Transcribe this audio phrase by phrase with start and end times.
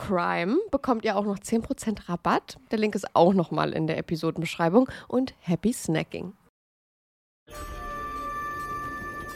[0.00, 2.58] CRIME bekommt ihr auch noch 10% Rabatt.
[2.70, 4.88] Der Link ist auch nochmal in der Episodenbeschreibung.
[5.08, 6.32] Und happy snacking.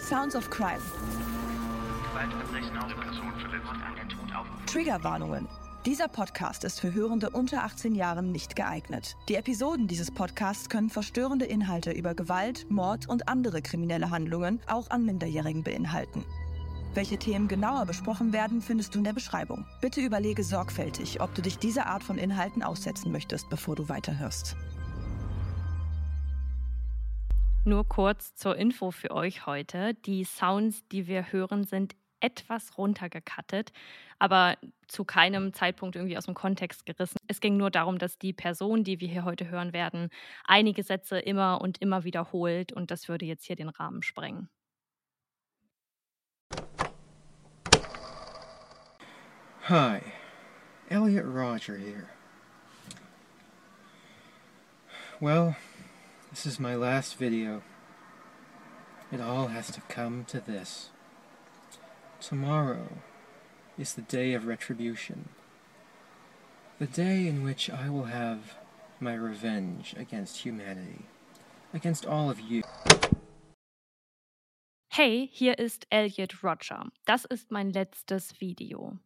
[0.01, 0.81] Sounds of Crime.
[4.67, 5.49] Triggerwarnungen.
[5.85, 9.17] Dieser Podcast ist für Hörende unter 18 Jahren nicht geeignet.
[9.29, 14.89] Die Episoden dieses Podcasts können verstörende Inhalte über Gewalt, Mord und andere kriminelle Handlungen auch
[14.89, 16.25] an Minderjährigen beinhalten.
[16.95, 19.67] Welche Themen genauer besprochen werden, findest du in der Beschreibung.
[19.81, 24.57] Bitte überlege sorgfältig, ob du dich dieser Art von Inhalten aussetzen möchtest, bevor du weiterhörst.
[27.65, 29.95] Nur kurz zur Info für euch heute.
[29.95, 33.73] Die Sounds, die wir hören, sind etwas runtergekattet,
[34.21, 34.57] aber
[34.87, 37.19] zu keinem Zeitpunkt irgendwie aus dem Kontext gerissen.
[37.27, 40.11] Es ging nur darum, dass die Person, die wir hier heute hören werden,
[40.45, 44.49] einige Sätze immer und immer wiederholt und das würde jetzt hier den Rahmen sprengen.
[49.69, 50.03] Hi,
[50.91, 52.11] Elliot Roger here.
[55.19, 55.57] Well,
[56.29, 57.63] this is my last video.
[59.11, 60.91] It all has to come to this.
[62.21, 62.89] Tomorrow
[63.79, 65.31] is the day of retribution.
[66.79, 68.59] The day in which I will have
[69.01, 71.07] my revenge against humanity.
[71.73, 72.65] Against all of you.
[74.91, 76.91] Hey, hier ist Elliot Roger.
[77.07, 78.99] Das ist mein letztes Video.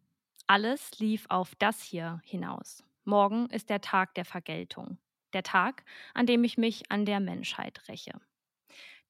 [0.50, 2.82] Alles lief auf das hier hinaus.
[3.04, 4.96] Morgen ist der Tag der Vergeltung.
[5.34, 5.84] Der Tag,
[6.14, 8.18] an dem ich mich an der Menschheit räche.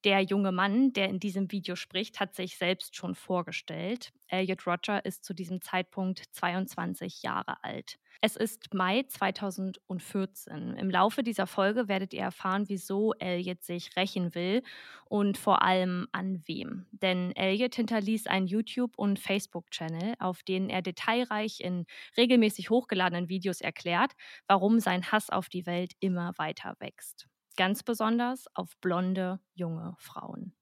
[0.05, 4.13] Der junge Mann, der in diesem Video spricht, hat sich selbst schon vorgestellt.
[4.27, 7.97] Elliot Roger ist zu diesem Zeitpunkt 22 Jahre alt.
[8.21, 10.75] Es ist Mai 2014.
[10.77, 14.63] Im Laufe dieser Folge werdet ihr erfahren, wieso Elliot sich rächen will
[15.05, 16.85] und vor allem an wem.
[16.91, 21.85] Denn Elliot hinterließ einen YouTube- und Facebook-Channel, auf denen er detailreich in
[22.15, 24.13] regelmäßig hochgeladenen Videos erklärt,
[24.47, 27.27] warum sein Hass auf die Welt immer weiter wächst
[27.59, 30.53] ganz besonders auf blonde junge Frauen.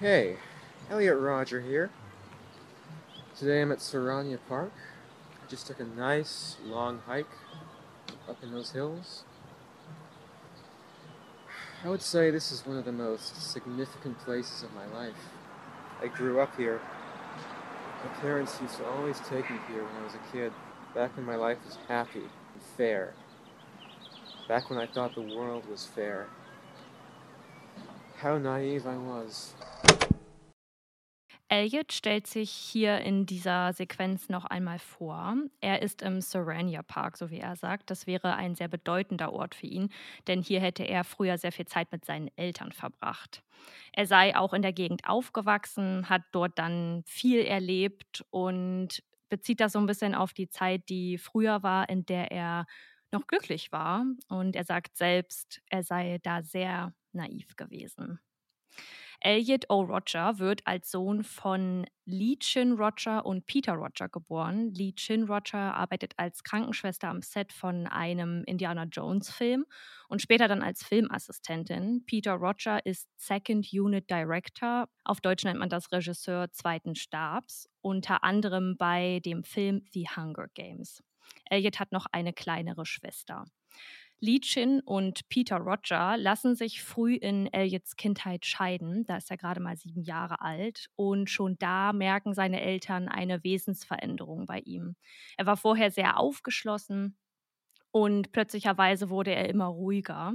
[0.00, 0.36] Hey,
[0.90, 1.90] Elliot Roger here.
[3.38, 4.72] Today I'm at Sarania Park.
[5.40, 7.30] I just took a nice long hike
[8.28, 9.22] up in those hills.
[11.84, 15.30] I would say this is one of the most significant places of my life.
[16.02, 16.80] I grew up here.
[18.02, 20.52] My parents used to always take me here when I was a kid,
[20.92, 22.24] back when my life was happy
[22.80, 23.12] fair.
[24.48, 26.28] Back when I thought the world was fair.
[28.22, 29.54] How naive I was.
[31.48, 35.34] Elliot stellt sich hier in dieser Sequenz noch einmal vor.
[35.60, 37.90] Er ist im Serania Park, so wie er sagt.
[37.90, 39.90] Das wäre ein sehr bedeutender Ort für ihn,
[40.26, 43.42] denn hier hätte er früher sehr viel Zeit mit seinen Eltern verbracht.
[43.92, 49.72] Er sei auch in der Gegend aufgewachsen, hat dort dann viel erlebt und bezieht das
[49.72, 52.66] so ein bisschen auf die Zeit, die früher war, in der er
[53.12, 54.04] noch glücklich war.
[54.28, 58.20] Und er sagt selbst, er sei da sehr naiv gewesen.
[59.22, 59.82] Elliot O.
[59.82, 64.72] Roger wird als Sohn von Lee Chin Roger und Peter Roger geboren.
[64.72, 69.66] Lee Chin Roger arbeitet als Krankenschwester am Set von einem Indiana Jones Film
[70.08, 72.02] und später dann als Filmassistentin.
[72.06, 78.24] Peter Roger ist Second Unit Director, auf Deutsch nennt man das Regisseur zweiten Stabs, unter
[78.24, 81.02] anderem bei dem Film The Hunger Games.
[81.46, 83.44] Elliot hat noch eine kleinere Schwester.
[84.22, 89.06] Lee Chin und Peter Roger lassen sich früh in Elliots Kindheit scheiden.
[89.06, 90.88] Da ist er gerade mal sieben Jahre alt.
[90.94, 94.94] Und schon da merken seine Eltern eine Wesensveränderung bei ihm.
[95.38, 97.16] Er war vorher sehr aufgeschlossen,
[97.92, 100.34] und plötzlicherweise wurde er immer ruhiger.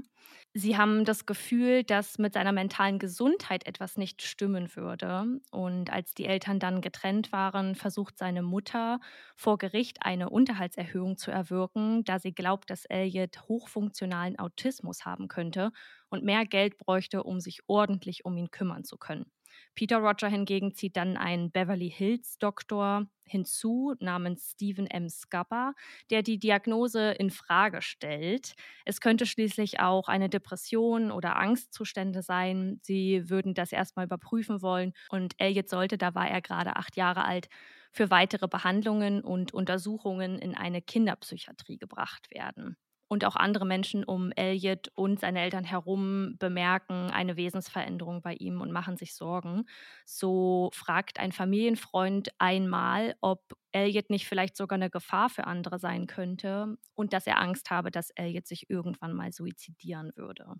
[0.53, 5.25] Sie haben das Gefühl, dass mit seiner mentalen Gesundheit etwas nicht stimmen würde.
[5.51, 8.99] Und als die Eltern dann getrennt waren, versucht seine Mutter
[9.35, 15.71] vor Gericht eine Unterhaltserhöhung zu erwirken, da sie glaubt, dass Elliot hochfunktionalen Autismus haben könnte
[16.09, 19.31] und mehr Geld bräuchte, um sich ordentlich um ihn kümmern zu können.
[19.75, 25.09] Peter Roger hingegen zieht dann einen Beverly Hills Doktor hinzu namens Stephen M.
[25.09, 25.73] Scupper,
[26.09, 28.53] der die Diagnose in Frage stellt.
[28.85, 32.79] Es könnte schließlich auch eine Depression oder Angstzustände sein.
[32.83, 37.25] Sie würden das erstmal überprüfen wollen und Elliot sollte, da war er gerade acht Jahre
[37.25, 37.47] alt,
[37.91, 42.77] für weitere Behandlungen und Untersuchungen in eine Kinderpsychiatrie gebracht werden.
[43.07, 48.61] Und auch andere Menschen um Elliot und seine Eltern herum bemerken eine Wesensveränderung bei ihm
[48.61, 49.65] und machen sich Sorgen.
[50.05, 56.07] So fragt ein Familienfreund einmal, ob Elliot nicht vielleicht sogar eine Gefahr für andere sein
[56.07, 60.55] könnte und dass er Angst habe, dass Elliot sich irgendwann mal suizidieren würde.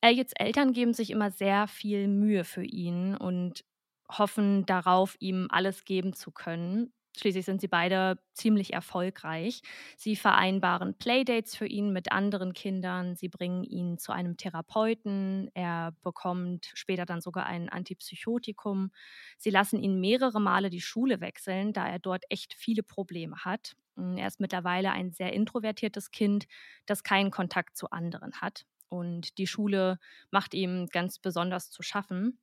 [0.00, 3.64] Elliots Eltern geben sich immer sehr viel Mühe für ihn und
[4.10, 6.92] hoffen darauf, ihm alles geben zu können.
[7.16, 9.62] Schließlich sind sie beide ziemlich erfolgreich.
[9.96, 13.14] Sie vereinbaren Playdates für ihn mit anderen Kindern.
[13.14, 15.48] Sie bringen ihn zu einem Therapeuten.
[15.54, 18.90] Er bekommt später dann sogar ein Antipsychotikum.
[19.38, 23.74] Sie lassen ihn mehrere Male die Schule wechseln, da er dort echt viele Probleme hat.
[23.96, 26.46] Er ist mittlerweile ein sehr introvertiertes Kind,
[26.86, 28.64] das keinen Kontakt zu anderen hat.
[28.88, 29.98] Und die Schule
[30.32, 32.38] macht ihm ganz besonders zu schaffen.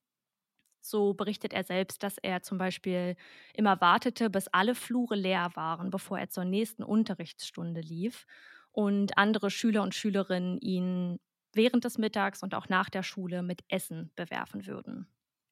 [0.81, 3.15] So berichtet er selbst, dass er zum Beispiel
[3.53, 8.25] immer wartete, bis alle Flure leer waren, bevor er zur nächsten Unterrichtsstunde lief
[8.71, 11.19] und andere Schüler und Schülerinnen ihn
[11.53, 15.07] während des Mittags und auch nach der Schule mit Essen bewerfen würden.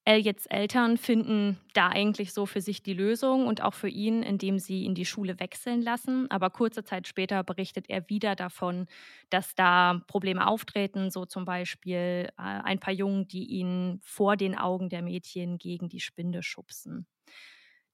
[0.09, 4.57] Elliots Eltern finden da eigentlich so für sich die Lösung und auch für ihn, indem
[4.57, 6.25] sie ihn die Schule wechseln lassen.
[6.31, 8.87] Aber kurze Zeit später berichtet er wieder davon,
[9.29, 14.57] dass da Probleme auftreten, so zum Beispiel äh, ein paar Jungen, die ihn vor den
[14.57, 17.05] Augen der Mädchen gegen die Spinde schubsen.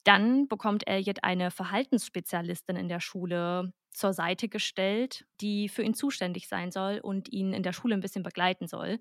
[0.05, 6.47] Dann bekommt Elliot eine Verhaltensspezialistin in der Schule zur Seite gestellt, die für ihn zuständig
[6.47, 8.99] sein soll und ihn in der Schule ein bisschen begleiten soll.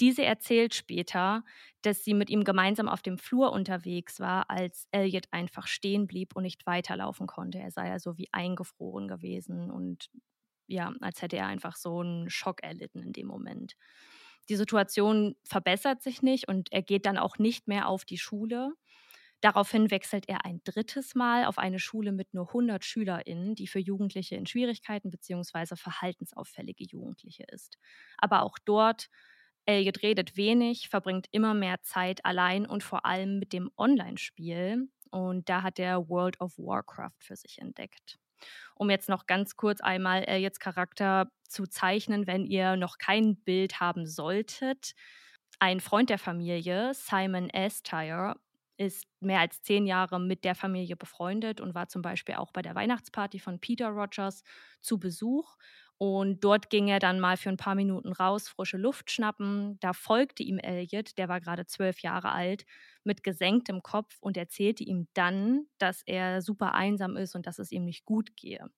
[0.00, 1.44] Diese erzählt später,
[1.82, 6.36] dass sie mit ihm gemeinsam auf dem Flur unterwegs war, als Elliot einfach stehen blieb
[6.36, 7.58] und nicht weiterlaufen konnte.
[7.58, 10.10] Er sei also wie eingefroren gewesen und
[10.68, 13.76] ja, als hätte er einfach so einen Schock erlitten in dem Moment.
[14.48, 18.72] Die Situation verbessert sich nicht und er geht dann auch nicht mehr auf die Schule.
[19.42, 23.80] Daraufhin wechselt er ein drittes Mal auf eine Schule mit nur 100 SchülerInnen, die für
[23.80, 25.76] Jugendliche in Schwierigkeiten bzw.
[25.76, 27.76] verhaltensauffällige Jugendliche ist.
[28.18, 29.08] Aber auch dort,
[29.66, 34.88] Elliot redet wenig, verbringt immer mehr Zeit allein und vor allem mit dem Online-Spiel.
[35.10, 38.18] Und da hat er World of Warcraft für sich entdeckt.
[38.76, 43.80] Um jetzt noch ganz kurz einmal Elliots Charakter zu zeichnen, wenn ihr noch kein Bild
[43.80, 44.94] haben solltet.
[45.60, 48.36] Ein Freund der Familie, Simon Astire,
[48.76, 52.62] ist mehr als zehn Jahre mit der Familie befreundet und war zum Beispiel auch bei
[52.62, 54.42] der Weihnachtsparty von Peter Rogers
[54.80, 55.56] zu Besuch.
[55.98, 59.78] Und dort ging er dann mal für ein paar Minuten raus, frische Luft schnappen.
[59.80, 62.64] Da folgte ihm Elliot, der war gerade zwölf Jahre alt,
[63.04, 67.70] mit gesenktem Kopf und erzählte ihm dann, dass er super einsam ist und dass es
[67.70, 68.68] ihm nicht gut gehe.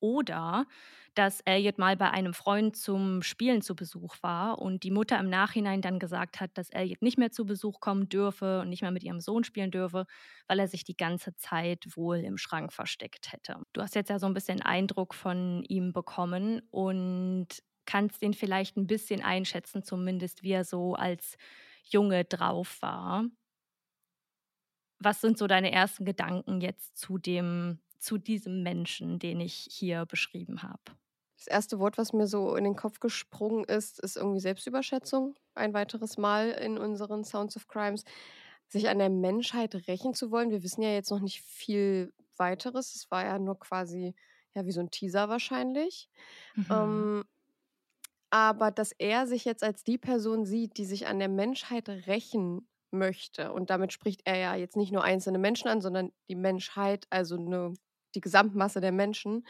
[0.00, 0.66] Oder
[1.14, 5.28] dass Elliot mal bei einem Freund zum Spielen zu Besuch war und die Mutter im
[5.28, 8.90] Nachhinein dann gesagt hat, dass Elliot nicht mehr zu Besuch kommen dürfe und nicht mehr
[8.92, 10.06] mit ihrem Sohn spielen dürfe,
[10.46, 13.56] weil er sich die ganze Zeit wohl im Schrank versteckt hätte.
[13.72, 17.48] Du hast jetzt ja so ein bisschen Eindruck von ihm bekommen und
[17.86, 21.36] kannst den vielleicht ein bisschen einschätzen, zumindest wie er so als
[21.84, 23.24] Junge drauf war.
[24.98, 30.06] Was sind so deine ersten Gedanken jetzt zu dem zu diesem Menschen, den ich hier
[30.06, 30.80] beschrieben habe?
[31.36, 35.34] Das erste Wort, was mir so in den Kopf gesprungen ist, ist irgendwie Selbstüberschätzung.
[35.54, 38.04] Ein weiteres Mal in unseren Sounds of Crimes.
[38.68, 40.50] Sich an der Menschheit rächen zu wollen.
[40.50, 42.94] Wir wissen ja jetzt noch nicht viel weiteres.
[42.94, 44.14] Es war ja nur quasi,
[44.54, 46.10] ja, wie so ein Teaser wahrscheinlich.
[46.54, 46.66] Mhm.
[46.70, 47.24] Ähm,
[48.28, 52.68] aber dass er sich jetzt als die Person sieht, die sich an der Menschheit rächen
[52.90, 53.52] möchte.
[53.52, 57.36] Und damit spricht er ja jetzt nicht nur einzelne Menschen an, sondern die Menschheit, also
[57.36, 57.74] eine
[58.14, 59.44] die Gesamtmasse der Menschen,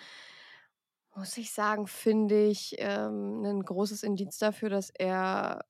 [1.15, 5.65] muss ich sagen, finde ich ähm, ein großes Indiz dafür, dass er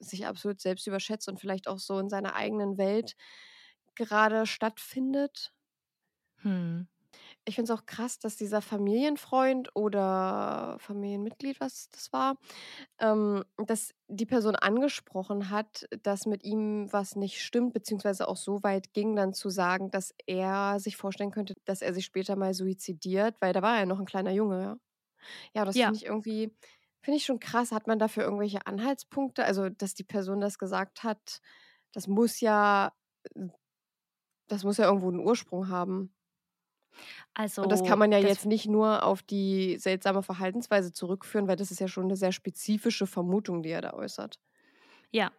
[0.00, 3.16] sich absolut selbst überschätzt und vielleicht auch so in seiner eigenen Welt
[3.94, 5.52] gerade stattfindet.
[6.42, 6.86] Hm.
[7.48, 12.38] Ich finde es auch krass, dass dieser Familienfreund oder Familienmitglied, was das war,
[12.98, 18.62] ähm, dass die Person angesprochen hat, dass mit ihm was nicht stimmt, beziehungsweise auch so
[18.64, 22.54] weit ging, dann zu sagen, dass er sich vorstellen könnte, dass er sich später mal
[22.54, 24.76] suizidiert, weil da war er ja noch ein kleiner Junge, ja.
[25.54, 25.92] Ja, das Ja.
[25.92, 26.54] finde ich irgendwie,
[27.02, 27.72] finde ich schon krass.
[27.72, 29.44] Hat man dafür irgendwelche Anhaltspunkte?
[29.44, 31.40] Also, dass die Person das gesagt hat,
[31.92, 32.92] das muss ja,
[33.36, 33.48] äh,
[34.48, 36.15] das muss ja irgendwo einen Ursprung haben.
[37.60, 41.56] Und das kann Also, man ja jetzt nicht nur auf die seltsame Verhaltensweise zurückführen, weil
[41.56, 44.40] das ist ja schon eine sehr spezifische Vermutung, die er da äußert.
[45.12, 45.30] Ja,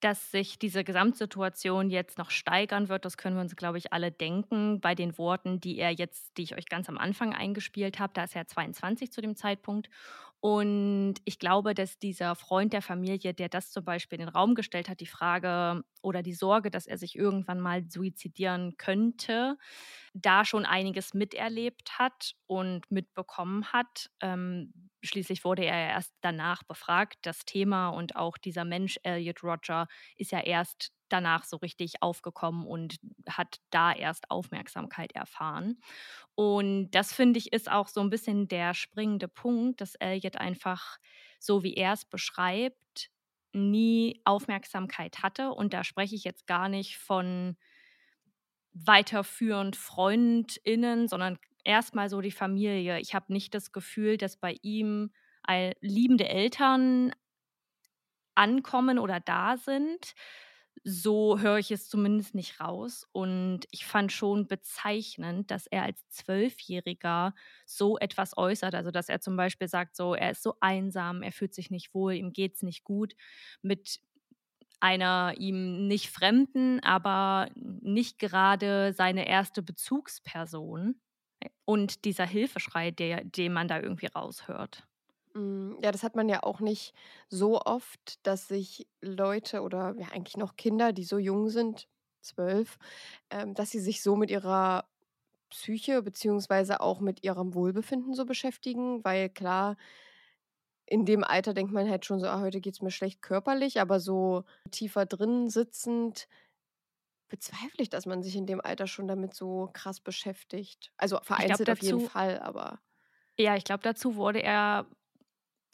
[0.00, 4.12] dass sich diese Gesamtsituation jetzt noch steigern wird, das können wir uns, glaube ich, alle
[4.12, 8.12] denken bei den Worten, die er jetzt die ich euch ganz am Anfang eingespielt habe.
[8.14, 9.88] Da ist er 22 zu dem Zeitpunkt.
[10.40, 14.54] Und ich glaube, dass dieser Freund der Familie, der das zum Beispiel in den Raum
[14.54, 19.56] gestellt hat, die Frage oder die Sorge, dass er sich irgendwann mal suizidieren könnte,
[20.22, 24.10] da schon einiges miterlebt hat und mitbekommen hat.
[24.20, 27.18] Ähm, schließlich wurde er erst danach befragt.
[27.22, 32.66] Das Thema und auch dieser Mensch, Elliot Roger, ist ja erst danach so richtig aufgekommen
[32.66, 32.96] und
[33.28, 35.78] hat da erst Aufmerksamkeit erfahren.
[36.34, 40.98] Und das finde ich ist auch so ein bisschen der springende Punkt, dass Elliot einfach,
[41.38, 43.10] so wie er es beschreibt,
[43.52, 45.50] nie Aufmerksamkeit hatte.
[45.52, 47.56] Und da spreche ich jetzt gar nicht von
[48.84, 53.00] weiterführend FreundInnen, sondern erstmal so die Familie.
[53.00, 55.10] Ich habe nicht das Gefühl, dass bei ihm
[55.80, 57.12] liebende Eltern
[58.34, 60.14] ankommen oder da sind.
[60.84, 63.08] So höre ich es zumindest nicht raus.
[63.12, 68.74] Und ich fand schon bezeichnend, dass er als Zwölfjähriger so etwas äußert.
[68.74, 71.94] Also, dass er zum Beispiel sagt, so, er ist so einsam, er fühlt sich nicht
[71.94, 73.14] wohl, ihm geht es nicht gut.
[73.62, 74.00] Mit
[74.80, 81.00] einer ihm nicht fremden, aber nicht gerade seine erste Bezugsperson.
[81.64, 84.86] Und dieser Hilfeschrei, der, den man da irgendwie raushört.
[85.34, 86.94] Mm, ja, das hat man ja auch nicht
[87.28, 91.88] so oft, dass sich Leute oder ja eigentlich noch Kinder, die so jung sind,
[92.22, 92.78] zwölf,
[93.30, 94.88] ähm, dass sie sich so mit ihrer
[95.50, 99.76] Psyche beziehungsweise auch mit ihrem Wohlbefinden so beschäftigen, weil klar,
[100.86, 103.80] in dem Alter denkt man halt schon so, ah, heute geht es mir schlecht körperlich,
[103.80, 106.28] aber so tiefer drin sitzend
[107.28, 110.92] bezweifle ich, dass man sich in dem Alter schon damit so krass beschäftigt.
[110.96, 112.80] Also Ich glaube vereinzelt auf jeden dazu, Fall, aber
[113.38, 114.86] ja, ich glaube dazu wurde er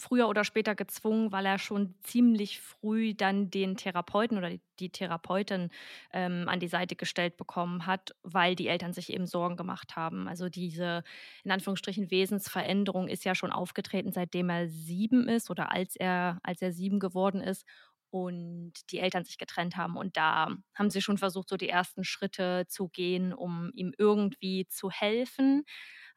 [0.02, 5.70] früher oder später gezwungen, weil er schon ziemlich früh dann den Therapeuten oder die Therapeutin
[6.12, 10.28] ähm, an die Seite gestellt bekommen hat, weil die Eltern sich eben Sorgen gemacht haben.
[10.28, 11.04] Also diese
[11.44, 16.62] in Anführungsstrichen Wesensveränderung ist ja schon aufgetreten, seitdem er sieben ist oder als er als
[16.62, 17.64] er sieben geworden ist.
[18.10, 19.96] und die Eltern sich getrennt haben.
[19.96, 24.66] Und da haben sie schon versucht, so die ersten Schritte zu gehen, um ihm irgendwie
[24.68, 25.64] zu helfen.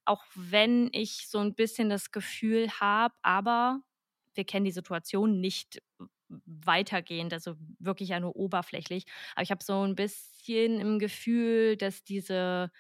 [0.06, 3.82] Auch wenn ich so ein bisschen das Gefühl habe, aber
[4.36, 5.82] wir kennen die Situation nicht
[6.30, 9.06] weitergehend, also wirklich ja nur oberflächlich.
[9.36, 12.72] Aber ich habe so ein bisschen im Gefühl, dass diese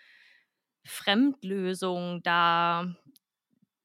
[0.85, 2.95] Fremdlösung da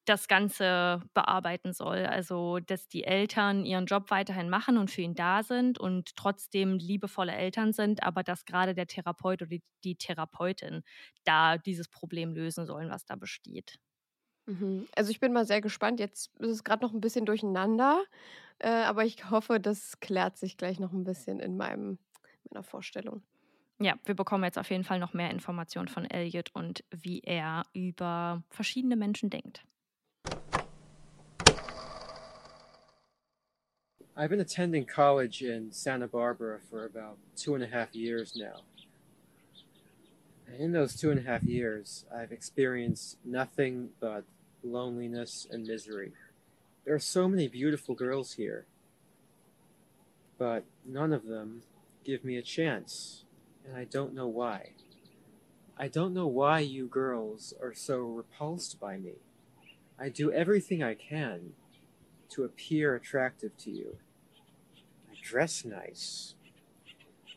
[0.04, 2.06] das Ganze bearbeiten soll.
[2.06, 6.78] Also, dass die Eltern ihren Job weiterhin machen und für ihn da sind und trotzdem
[6.78, 10.82] liebevolle Eltern sind, aber dass gerade der Therapeut oder die, Therapeutin
[11.24, 13.78] da dieses Problem lösen sollen, was da besteht.
[14.46, 14.86] Mhm.
[14.96, 16.00] Also ich bin mal sehr gespannt.
[16.00, 18.02] Jetzt ist es gerade noch ein bisschen durcheinander,
[18.58, 21.98] äh, aber ich hoffe, das klärt sich gleich noch ein bisschen in meinem,
[22.50, 23.22] meiner Vorstellung.
[23.82, 27.62] Ja, wir bekommen jetzt auf jeden Fall noch mehr Informationen von Elliot und wie er
[27.72, 29.64] über verschiedene Menschen denkt.
[34.20, 38.60] I've been attending college in Santa Barbara for about two and a half years now.
[40.58, 44.24] In those two and a half years, I've experienced nothing but
[44.62, 46.12] loneliness and misery.
[46.84, 48.66] There are so many beautiful girls here,
[50.36, 51.62] but none of them
[52.04, 53.24] give me a chance,
[53.66, 54.72] and I don't know why.
[55.78, 59.14] I don't know why you girls are so repulsed by me.
[59.98, 61.54] I do everything I can
[62.32, 63.96] to appear attractive to you.
[65.30, 66.34] Dress nice.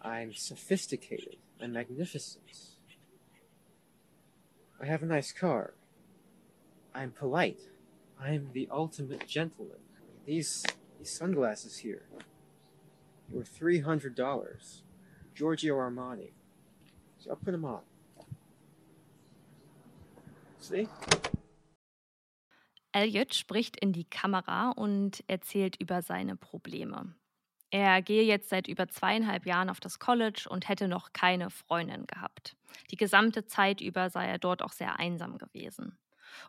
[0.02, 1.36] I'm sophisticated.
[1.62, 2.42] I'm magnificent.
[4.82, 5.76] I have a nice car.
[6.96, 7.60] I'm polite.
[8.20, 9.78] I'm the ultimate gentleman.
[10.26, 10.64] These
[10.98, 12.06] these sunglasses here
[13.30, 14.82] were three hundred dollars.
[15.36, 16.32] Giorgio Armani.
[17.20, 17.82] So I'll put them on.
[20.60, 20.88] See?
[22.92, 27.14] Elliot spricht in die Kamera und erzählt über seine Probleme.
[27.74, 32.06] Er gehe jetzt seit über zweieinhalb Jahren auf das College und hätte noch keine Freundin
[32.06, 32.56] gehabt.
[32.92, 35.98] Die gesamte Zeit über sei er dort auch sehr einsam gewesen.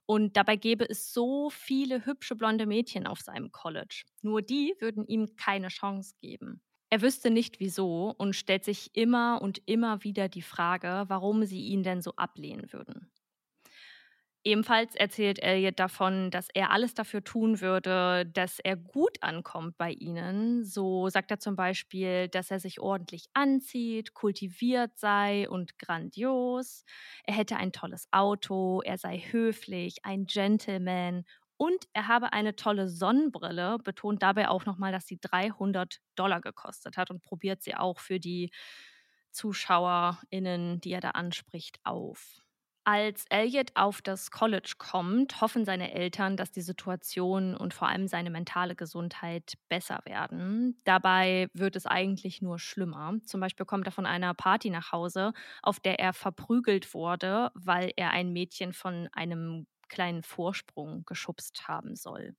[0.04, 4.04] Und dabei gäbe es so viele hübsche blonde Mädchen auf seinem College.
[4.20, 6.60] Nur die würden ihm keine Chance geben.
[6.90, 11.62] Er wüsste nicht wieso und stellt sich immer und immer wieder die Frage, warum sie
[11.68, 13.10] ihn denn so ablehnen würden.
[14.46, 19.90] Ebenfalls erzählt Elliot davon, dass er alles dafür tun würde, dass er gut ankommt bei
[19.92, 20.64] ihnen.
[20.64, 26.84] So sagt er zum Beispiel, dass er sich ordentlich anzieht, kultiviert sei und grandios.
[27.24, 31.24] Er hätte ein tolles Auto, er sei höflich, ein Gentleman
[31.56, 36.98] und er habe eine tolle Sonnenbrille, betont dabei auch nochmal, dass sie 300 Dollar gekostet
[36.98, 38.50] hat und probiert sie auch für die
[39.32, 42.43] ZuschauerInnen, die er da anspricht, auf.
[42.86, 48.08] Als Elliot auf das College kommt, hoffen seine Eltern, dass die Situation und vor allem
[48.08, 50.78] seine mentale Gesundheit besser werden.
[50.84, 53.14] Dabei wird es eigentlich nur schlimmer.
[53.24, 57.90] Zum Beispiel kommt er von einer Party nach Hause, auf der er verprügelt wurde, weil
[57.96, 62.34] er ein Mädchen von einem kleinen Vorsprung geschubst haben soll.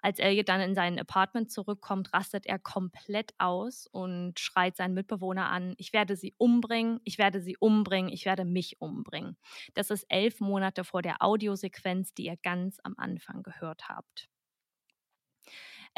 [0.00, 5.48] Als Elliot dann in sein Apartment zurückkommt, rastet er komplett aus und schreit seinen Mitbewohner
[5.50, 9.36] an, ich werde sie umbringen, ich werde sie umbringen, ich werde mich umbringen.
[9.74, 14.28] Das ist elf Monate vor der Audiosequenz, die ihr ganz am Anfang gehört habt.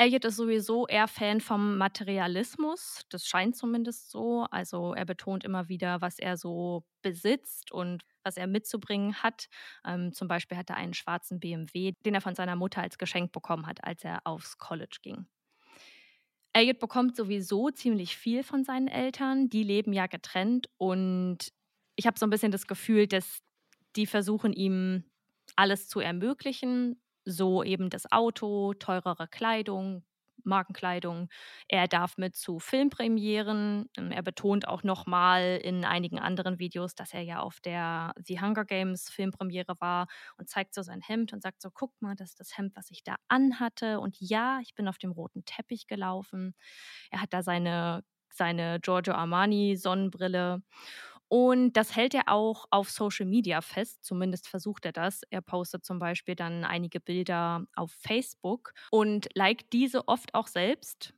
[0.01, 3.03] Elliot ist sowieso eher Fan vom Materialismus.
[3.11, 4.47] Das scheint zumindest so.
[4.51, 9.49] Also er betont immer wieder, was er so besitzt und was er mitzubringen hat.
[9.85, 13.33] Ähm, zum Beispiel hat er einen schwarzen BMW, den er von seiner Mutter als Geschenk
[13.33, 15.27] bekommen hat, als er aufs College ging.
[16.55, 19.51] Elliot bekommt sowieso ziemlich viel von seinen Eltern.
[19.51, 21.53] Die leben ja getrennt und
[21.97, 23.43] ich habe so ein bisschen das Gefühl, dass
[23.97, 25.05] die versuchen ihm
[25.57, 30.05] alles zu ermöglichen, so eben das Auto, teurere Kleidung,
[30.45, 31.29] Markenkleidung.
[31.69, 33.91] Er darf mit zu Filmpremieren.
[33.97, 38.41] Ähm, er betont auch nochmal in einigen anderen Videos, dass er ja auf der The
[38.41, 40.07] Hunger Games Filmpremiere war
[40.39, 42.91] und zeigt so sein Hemd und sagt so, guck mal, das ist das Hemd, was
[42.91, 44.01] ich da anhatte.
[44.01, 46.55] Und ja, ich bin auf dem roten Teppich gelaufen.
[47.11, 48.03] Er hat da seine,
[48.33, 50.63] seine Giorgio Armani Sonnenbrille.
[51.33, 55.23] Und das hält er auch auf Social Media fest, zumindest versucht er das.
[55.31, 61.14] Er postet zum Beispiel dann einige Bilder auf Facebook und liked diese oft auch selbst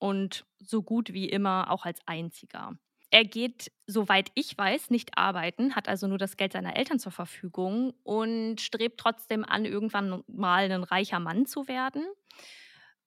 [0.00, 2.72] und so gut wie immer auch als einziger.
[3.10, 7.12] Er geht, soweit ich weiß, nicht arbeiten, hat also nur das Geld seiner Eltern zur
[7.12, 12.04] Verfügung und strebt trotzdem an, irgendwann mal ein reicher Mann zu werden.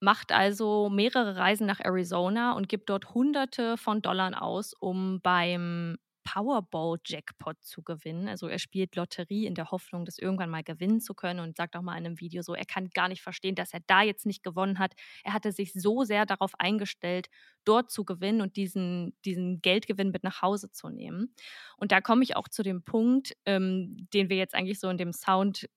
[0.01, 5.97] Macht also mehrere Reisen nach Arizona und gibt dort Hunderte von Dollar aus, um beim
[6.25, 8.27] Powerball-Jackpot zu gewinnen.
[8.27, 11.75] Also er spielt Lotterie in der Hoffnung, das irgendwann mal gewinnen zu können und sagt
[11.77, 14.25] auch mal in einem Video so, er kann gar nicht verstehen, dass er da jetzt
[14.25, 14.93] nicht gewonnen hat.
[15.23, 17.29] Er hatte sich so sehr darauf eingestellt,
[17.63, 21.33] dort zu gewinnen und diesen, diesen Geldgewinn mit nach Hause zu nehmen.
[21.77, 24.97] Und da komme ich auch zu dem Punkt, ähm, den wir jetzt eigentlich so in
[24.97, 25.69] dem Sound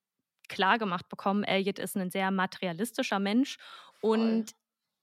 [0.48, 1.44] klar gemacht bekommen.
[1.44, 3.58] Elliot ist ein sehr materialistischer Mensch
[4.00, 4.52] und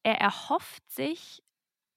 [0.03, 1.41] er erhofft sich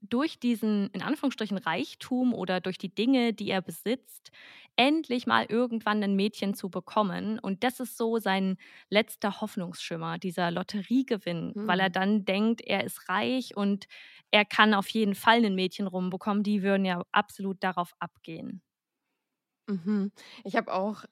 [0.01, 4.31] durch diesen, in Anführungsstrichen, Reichtum oder durch die Dinge, die er besitzt,
[4.77, 7.39] endlich mal irgendwann ein Mädchen zu bekommen.
[7.41, 8.57] Und das ist so sein
[8.91, 11.67] letzter Hoffnungsschimmer, dieser Lotteriegewinn, mhm.
[11.67, 11.93] weil er hm.
[11.93, 13.87] dann denkt, er ist reich und
[14.31, 16.43] er kann auf jeden Fall ein Mädchen rumbekommen.
[16.45, 18.63] Die würden ja absolut darauf abgehen.
[19.69, 20.13] Mhm.
[20.45, 21.05] Ich habe auch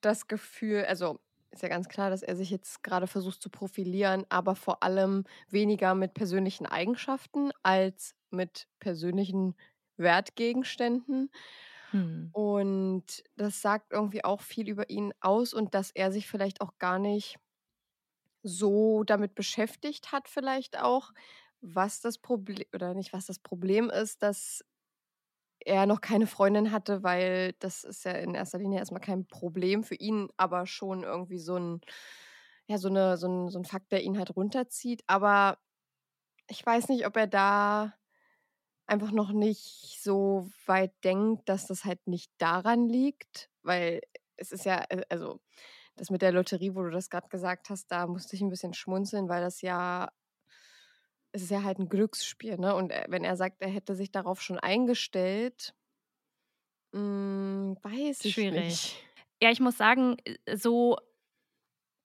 [0.00, 1.20] das Gefühl, also
[1.52, 5.24] ist ja ganz klar, dass er sich jetzt gerade versucht zu profilieren, aber vor allem
[5.48, 9.56] weniger mit persönlichen Eigenschaften als mit persönlichen
[9.96, 11.30] Wertgegenständen.
[11.90, 12.30] Hm.
[12.32, 16.78] Und das sagt irgendwie auch viel über ihn aus und dass er sich vielleicht auch
[16.78, 17.36] gar nicht
[18.42, 21.12] so damit beschäftigt hat, vielleicht auch,
[21.60, 24.64] was das Problem oder nicht, was das Problem ist, dass
[25.60, 29.84] er noch keine Freundin hatte, weil das ist ja in erster Linie erstmal kein Problem
[29.84, 31.80] für ihn, aber schon irgendwie so ein,
[32.66, 35.02] ja, so, eine, so, ein, so ein Fakt, der ihn halt runterzieht.
[35.06, 35.58] Aber
[36.48, 37.92] ich weiß nicht, ob er da
[38.90, 44.00] einfach noch nicht so weit denkt, dass das halt nicht daran liegt, weil
[44.36, 45.40] es ist ja, äh, also
[45.96, 48.74] das mit der Lotterie, wo du das gerade gesagt hast, da musste ich ein bisschen
[48.74, 50.10] schmunzeln, weil das ja
[51.32, 52.74] es ist ja halt ein Glücksspiel, ne?
[52.74, 55.74] Und äh, wenn er sagt, er hätte sich darauf schon eingestellt,
[56.92, 58.50] hm, weiß ich Schwierig.
[58.50, 59.04] nicht.
[59.42, 60.96] Ja, ich muss sagen, äh, so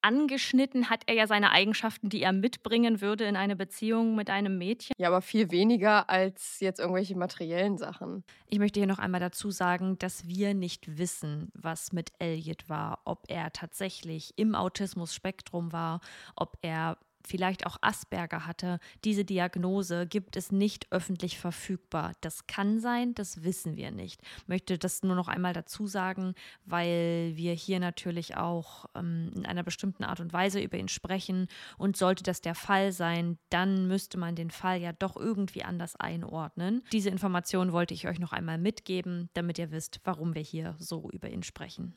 [0.06, 4.60] angeschnitten hat er ja seine Eigenschaften, die er mitbringen würde in eine Beziehung mit einem
[4.60, 4.94] Mädchen.
[5.00, 8.24] Ja, aber viel weniger als jetzt irgendwelche materiellen Sachen.
[8.48, 13.00] Ich möchte hier noch einmal dazu sagen, dass wir nicht wissen, was mit Elliot war,
[13.06, 16.02] ob er tatsächlich im Autismus-Spektrum war,
[16.36, 22.14] ob er vielleicht auch Asperger hatte, diese Diagnose gibt es nicht öffentlich verfügbar.
[22.22, 24.22] Das kann sein, das wissen wir nicht.
[24.38, 26.36] Ich möchte das nur noch einmal dazu sagen,
[26.66, 31.48] weil wir hier natürlich auch ähm, in einer bestimmten Art und Weise über ihn sprechen.
[31.78, 35.96] Und sollte das der Fall sein, dann müsste man den Fall ja doch irgendwie anders
[35.96, 36.84] einordnen.
[36.92, 41.10] Diese Information wollte ich euch noch einmal mitgeben, damit ihr wisst, warum wir hier so
[41.12, 41.94] über ihn sprechen.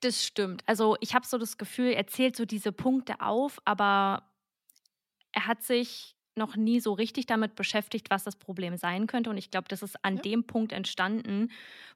[0.00, 0.62] Das stimmt.
[0.66, 4.22] Also ich habe so das Gefühl, er zählt so diese Punkte auf, aber
[5.38, 9.30] er hat sich noch nie so richtig damit beschäftigt, was das Problem sein könnte.
[9.30, 10.22] Und ich glaube, das ist an ja.
[10.22, 11.50] dem Punkt entstanden,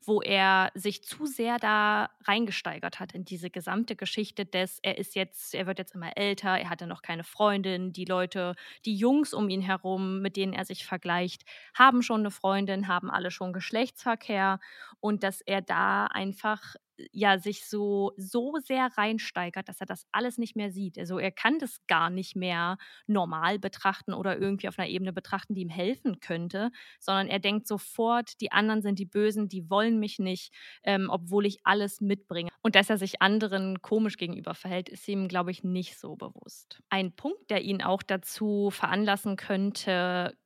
[0.05, 5.17] wo er sich zu sehr da reingesteigert hat in diese gesamte Geschichte des, er ist
[5.17, 9.35] jetzt, er wird jetzt immer älter, er hatte noch keine Freundin, die Leute, die Jungs
[9.35, 11.43] um ihn herum, mit denen er sich vergleicht,
[11.75, 14.61] haben schon eine Freundin, haben alle schon Geschlechtsverkehr
[15.01, 16.77] und dass er da einfach
[17.13, 20.99] ja sich so so sehr reinsteigert, dass er das alles nicht mehr sieht.
[20.99, 25.55] Also er kann das gar nicht mehr normal betrachten oder irgendwie auf einer Ebene betrachten,
[25.55, 29.99] die ihm helfen könnte, sondern er denkt sofort, die anderen sind die Bösen, die wollen
[29.99, 30.53] mich nicht,
[30.85, 32.51] ähm, obwohl ich alles mitbringe.
[32.63, 36.81] Und dass er sich anderen komisch gegenüber verhält, ist ihm, glaube ich, nicht so bewusst.
[36.91, 40.37] Ein Punkt, der ihn auch dazu veranlassen könnte,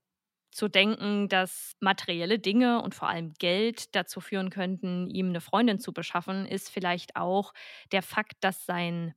[0.56, 5.78] zu denken, dass materielle Dinge und vor allem Geld dazu führen könnten, ihm eine Freundin
[5.78, 7.52] zu beschaffen, ist vielleicht auch
[7.92, 9.14] der Fakt, dass sein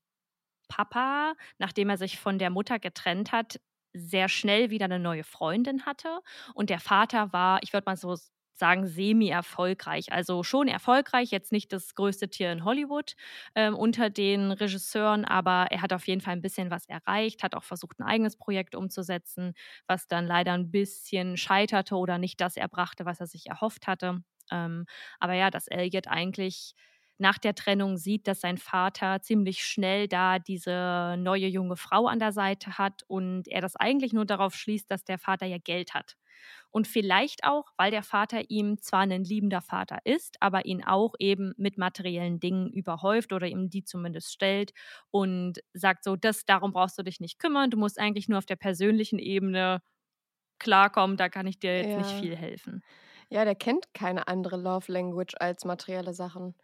[0.68, 3.60] Papa, nachdem er sich von der Mutter getrennt hat,
[3.94, 6.20] sehr schnell wieder eine neue Freundin hatte.
[6.54, 8.18] Und der Vater war, ich würde mal so
[8.60, 10.12] sagen, semi-erfolgreich.
[10.12, 13.16] Also schon erfolgreich, jetzt nicht das größte Tier in Hollywood
[13.56, 17.56] ähm, unter den Regisseuren, aber er hat auf jeden Fall ein bisschen was erreicht, hat
[17.56, 19.54] auch versucht, ein eigenes Projekt umzusetzen,
[19.88, 24.22] was dann leider ein bisschen scheiterte oder nicht das erbrachte, was er sich erhofft hatte.
[24.52, 24.86] Ähm,
[25.20, 26.74] aber ja, dass Elliot eigentlich
[27.18, 32.20] nach der Trennung sieht, dass sein Vater ziemlich schnell da diese neue junge Frau an
[32.20, 35.94] der Seite hat und er das eigentlich nur darauf schließt, dass der Vater ja Geld
[35.94, 36.16] hat.
[36.72, 41.16] Und vielleicht auch, weil der Vater ihm zwar ein liebender Vater ist, aber ihn auch
[41.20, 44.72] eben mit materiellen Dingen überhäuft oder ihm die zumindest stellt
[45.12, 48.46] und sagt so, das, darum brauchst du dich nicht kümmern, du musst eigentlich nur auf
[48.46, 49.82] der persönlichen Ebene
[50.60, 51.98] klarkommen, da kann ich dir jetzt ja.
[51.98, 52.84] nicht viel helfen.
[53.30, 56.56] Ja, der kennt keine andere Love Language als materielle Sachen.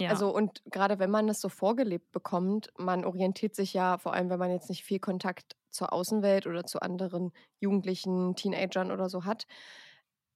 [0.00, 0.10] Ja.
[0.10, 4.28] Also und gerade wenn man es so vorgelebt bekommt, man orientiert sich ja, vor allem
[4.30, 9.24] wenn man jetzt nicht viel Kontakt zur Außenwelt oder zu anderen Jugendlichen, Teenagern oder so
[9.24, 9.46] hat,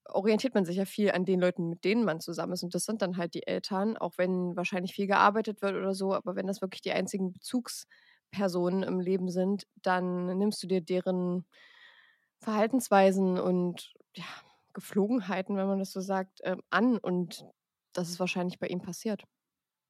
[0.09, 2.63] orientiert man sich ja viel an den Leuten, mit denen man zusammen ist.
[2.63, 6.15] Und das sind dann halt die Eltern, auch wenn wahrscheinlich viel gearbeitet wird oder so,
[6.15, 11.45] aber wenn das wirklich die einzigen Bezugspersonen im Leben sind, dann nimmst du dir deren
[12.41, 14.25] Verhaltensweisen und ja,
[14.75, 17.45] Geflogenheiten, wenn man das so sagt, äh, an und
[17.93, 19.25] das ist wahrscheinlich bei ihm passiert.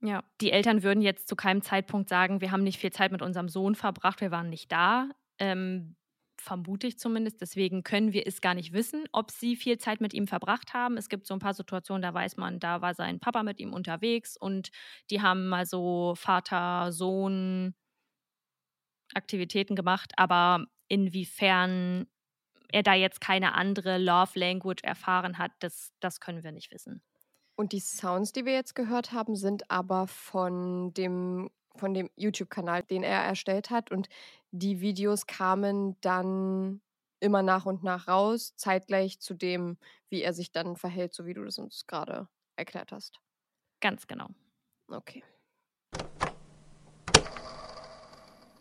[0.00, 3.20] Ja, die Eltern würden jetzt zu keinem Zeitpunkt sagen, wir haben nicht viel Zeit mit
[3.22, 5.08] unserem Sohn verbracht, wir waren nicht da.
[5.40, 5.96] Ähm,
[6.40, 7.40] vermute ich zumindest.
[7.40, 10.96] Deswegen können wir es gar nicht wissen, ob sie viel Zeit mit ihm verbracht haben.
[10.96, 13.72] Es gibt so ein paar Situationen, da weiß man, da war sein Papa mit ihm
[13.72, 14.70] unterwegs und
[15.10, 17.74] die haben mal so Vater-Sohn-Aktivitäten
[19.74, 20.12] gemacht.
[20.16, 22.06] Aber inwiefern
[22.70, 27.02] er da jetzt keine andere Love Language erfahren hat, das, das können wir nicht wissen.
[27.58, 32.84] Und die Sounds, die wir jetzt gehört haben, sind aber von dem, von dem YouTube-Kanal,
[32.84, 33.90] den er erstellt hat.
[33.90, 34.08] Und
[34.52, 36.80] die Videos kamen dann
[37.18, 39.76] immer nach und nach raus, zeitgleich zu dem,
[40.08, 43.18] wie er sich dann verhält, so wie du das uns gerade erklärt hast.
[43.80, 44.28] Ganz genau.
[44.86, 45.24] Okay.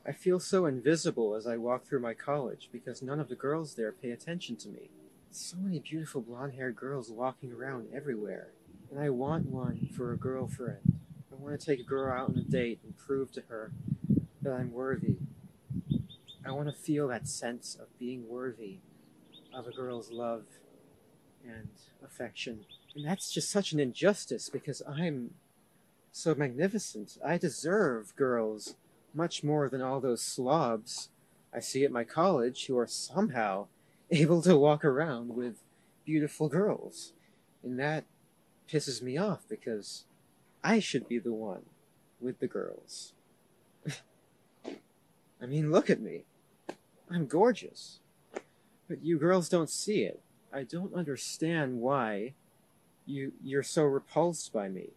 [0.07, 3.75] I feel so invisible as I walk through my college because none of the girls
[3.75, 4.89] there pay attention to me.
[5.29, 8.53] So many beautiful blonde haired girls walking around everywhere.
[8.89, 10.99] And I want one for a girlfriend.
[11.31, 13.71] I want to take a girl out on a date and prove to her
[14.41, 15.17] that I'm worthy.
[16.45, 18.77] I want to feel that sense of being worthy
[19.53, 20.45] of a girl's love
[21.45, 21.67] and
[22.03, 22.65] affection.
[22.95, 25.33] And that's just such an injustice because I'm
[26.11, 27.17] so magnificent.
[27.25, 28.75] I deserve girls
[29.13, 31.09] much more than all those slobs
[31.53, 33.67] I see at my college who are somehow
[34.11, 35.63] able to walk around with
[36.05, 37.13] beautiful girls.
[37.63, 38.05] And that
[38.67, 40.05] pisses me off because
[40.63, 41.63] I should be the one
[42.19, 43.13] with the girls.
[45.41, 46.25] I mean, look at me.
[47.09, 47.99] I'm gorgeous.
[48.89, 50.21] But you girls don't see it.
[50.51, 52.33] I don't understand why
[53.05, 54.89] you you're so repulsed by me.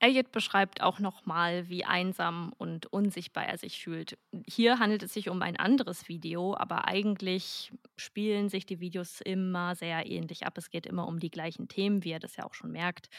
[0.00, 4.18] Elliot beschreibt auch nochmal, wie einsam und unsichtbar er sich fühlt.
[4.48, 9.74] Hier handelt es sich um ein anderes Video, aber eigentlich spielen sich die Videos immer
[9.74, 10.56] sehr ähnlich ab.
[10.56, 13.10] Es geht immer um die gleichen Themen, wie er das ja auch schon merkt.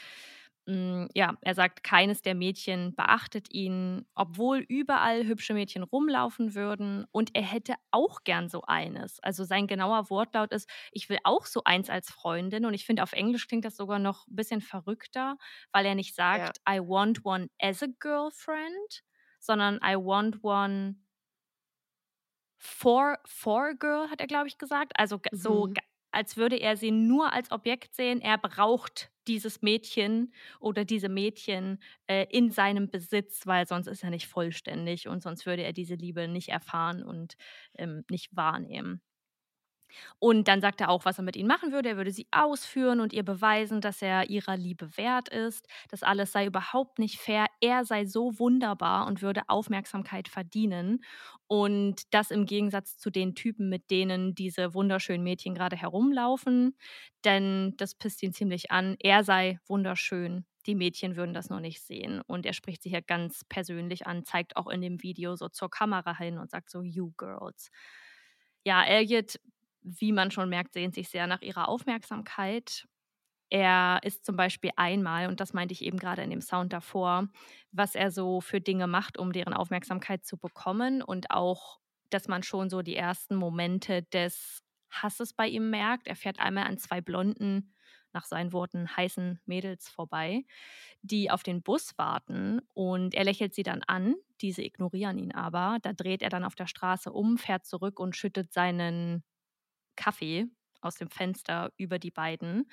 [0.67, 7.06] Mm, ja, er sagt, keines der Mädchen beachtet ihn, obwohl überall hübsche Mädchen rumlaufen würden
[7.12, 9.19] und er hätte auch gern so eines.
[9.24, 13.02] Also sein genauer Wortlaut ist, ich will auch so eins als Freundin und ich finde
[13.02, 15.38] auf Englisch klingt das sogar noch ein bisschen verrückter,
[15.71, 16.54] weil er nicht sagt, ja.
[16.69, 19.02] I want one as a girlfriend,
[19.39, 20.97] sondern I want one
[22.58, 24.93] for, for a girl, hat er, glaube ich, gesagt.
[24.97, 28.21] Also so mhm als würde er sie nur als Objekt sehen.
[28.21, 34.10] Er braucht dieses Mädchen oder diese Mädchen äh, in seinem Besitz, weil sonst ist er
[34.10, 37.36] nicht vollständig und sonst würde er diese Liebe nicht erfahren und
[37.78, 39.02] ähm, nicht wahrnehmen.
[40.19, 41.89] Und dann sagt er auch, was er mit ihnen machen würde.
[41.89, 45.67] Er würde sie ausführen und ihr beweisen, dass er ihrer Liebe wert ist.
[45.89, 47.45] Das alles sei überhaupt nicht fair.
[47.60, 51.04] Er sei so wunderbar und würde Aufmerksamkeit verdienen.
[51.47, 56.77] Und das im Gegensatz zu den Typen, mit denen diese wunderschönen Mädchen gerade herumlaufen.
[57.25, 58.95] Denn das pisst ihn ziemlich an.
[58.99, 60.45] Er sei wunderschön.
[60.65, 62.21] Die Mädchen würden das noch nicht sehen.
[62.27, 65.69] Und er spricht sie hier ganz persönlich an, zeigt auch in dem Video so zur
[65.69, 67.69] Kamera hin und sagt so, you girls.
[68.63, 69.39] Ja, Elliot
[69.84, 72.86] wie man schon merkt, sehnt sich sehr nach ihrer Aufmerksamkeit.
[73.50, 77.28] Er ist zum Beispiel einmal, und das meinte ich eben gerade in dem Sound davor,
[77.72, 82.44] was er so für Dinge macht, um deren Aufmerksamkeit zu bekommen und auch, dass man
[82.44, 86.08] schon so die ersten Momente des Hasses bei ihm merkt.
[86.08, 87.74] Er fährt einmal an zwei blonden,
[88.13, 90.44] nach seinen Worten heißen Mädels vorbei,
[91.02, 94.15] die auf den Bus warten und er lächelt sie dann an.
[94.41, 95.78] Diese ignorieren ihn aber.
[95.82, 99.24] Da dreht er dann auf der Straße um, fährt zurück und schüttet seinen
[100.02, 100.48] Kaffee
[100.82, 102.68] aus dem Fenster über die beiden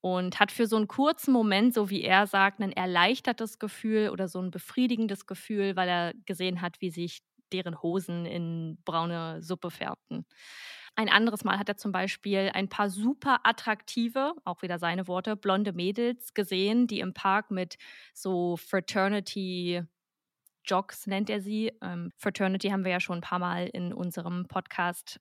[0.00, 4.28] und hat für so einen kurzen Moment, so wie er sagt, ein erleichtertes Gefühl oder
[4.28, 9.70] so ein befriedigendes Gefühl, weil er gesehen hat, wie sich deren Hosen in braune Suppe
[9.70, 10.26] färbten.
[10.94, 15.36] Ein anderes Mal hat er zum Beispiel ein paar super attraktive, auch wieder seine Worte,
[15.36, 17.76] blonde Mädels gesehen, die im Park mit
[18.14, 19.82] so Fraternity
[20.64, 21.72] Jogs nennt er sie.
[21.82, 25.20] Ähm, Fraternity haben wir ja schon ein paar Mal in unserem Podcast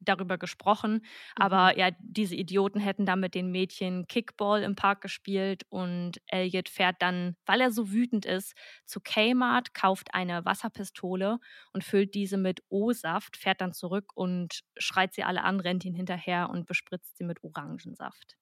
[0.00, 1.04] darüber gesprochen.
[1.36, 1.44] Mhm.
[1.44, 6.68] Aber ja, diese Idioten hätten da mit den Mädchen Kickball im Park gespielt und Elliot
[6.68, 8.54] fährt dann, weil er so wütend ist,
[8.86, 11.38] zu Kmart, kauft eine Wasserpistole
[11.72, 15.94] und füllt diese mit O-Saft, fährt dann zurück und schreit sie alle an, rennt ihn
[15.94, 18.36] hinterher und bespritzt sie mit Orangensaft.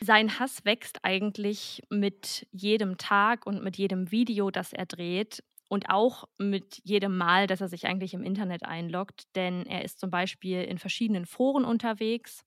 [0.00, 5.90] Sein Hass wächst eigentlich mit jedem Tag und mit jedem Video, das er dreht und
[5.90, 10.10] auch mit jedem Mal, dass er sich eigentlich im Internet einloggt, denn er ist zum
[10.10, 12.44] Beispiel in verschiedenen Foren unterwegs.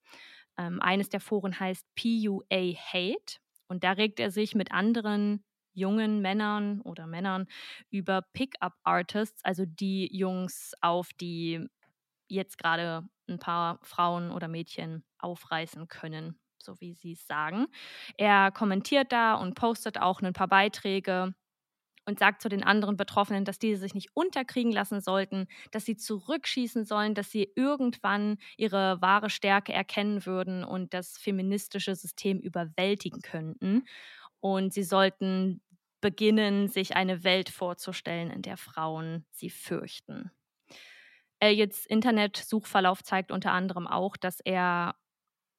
[0.57, 6.21] Ähm, eines der Foren heißt PUA Hate und da regt er sich mit anderen jungen
[6.21, 7.47] Männern oder Männern
[7.89, 11.65] über Pickup Artists, also die Jungs auf, die
[12.27, 16.39] jetzt gerade ein paar Frauen oder Mädchen aufreißen können.
[16.63, 17.65] so wie sie es sagen.
[18.17, 21.33] Er kommentiert da und postet auch ein paar Beiträge
[22.05, 25.95] und sagt zu den anderen Betroffenen, dass diese sich nicht unterkriegen lassen sollten, dass sie
[25.97, 33.21] zurückschießen sollen, dass sie irgendwann ihre wahre Stärke erkennen würden und das feministische System überwältigen
[33.21, 33.83] könnten.
[34.39, 35.61] Und sie sollten
[36.01, 40.31] beginnen, sich eine Welt vorzustellen, in der Frauen sie fürchten.
[41.39, 44.95] Elliots Internet-Suchverlauf zeigt unter anderem auch, dass er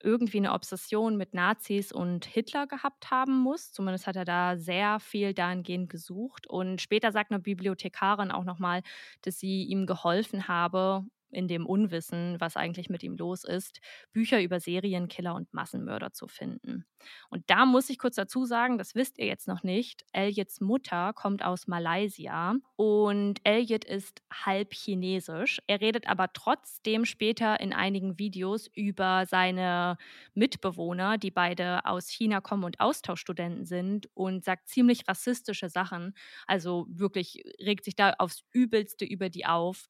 [0.04, 3.72] irgendwie eine Obsession mit Nazis und Hitler gehabt haben muss.
[3.72, 6.46] Zumindest hat er da sehr viel dahingehend gesucht.
[6.46, 8.82] Und später sagt eine Bibliothekarin auch nochmal,
[9.22, 13.81] dass sie ihm geholfen habe, in dem Unwissen, was eigentlich mit ihm los ist,
[14.12, 16.85] Bücher über Serienkiller und Massenmörder zu finden.
[17.31, 21.12] Und da muss ich kurz dazu sagen, das wisst ihr jetzt noch nicht, Eliots Mutter
[21.14, 25.61] kommt aus Malaysia und Elliot ist halb chinesisch.
[25.66, 29.97] Er redet aber trotzdem später in einigen Videos über seine
[30.35, 36.14] Mitbewohner, die beide aus China kommen und Austauschstudenten sind und sagt ziemlich rassistische Sachen.
[36.47, 39.88] Also wirklich regt sich da aufs Übelste über die auf.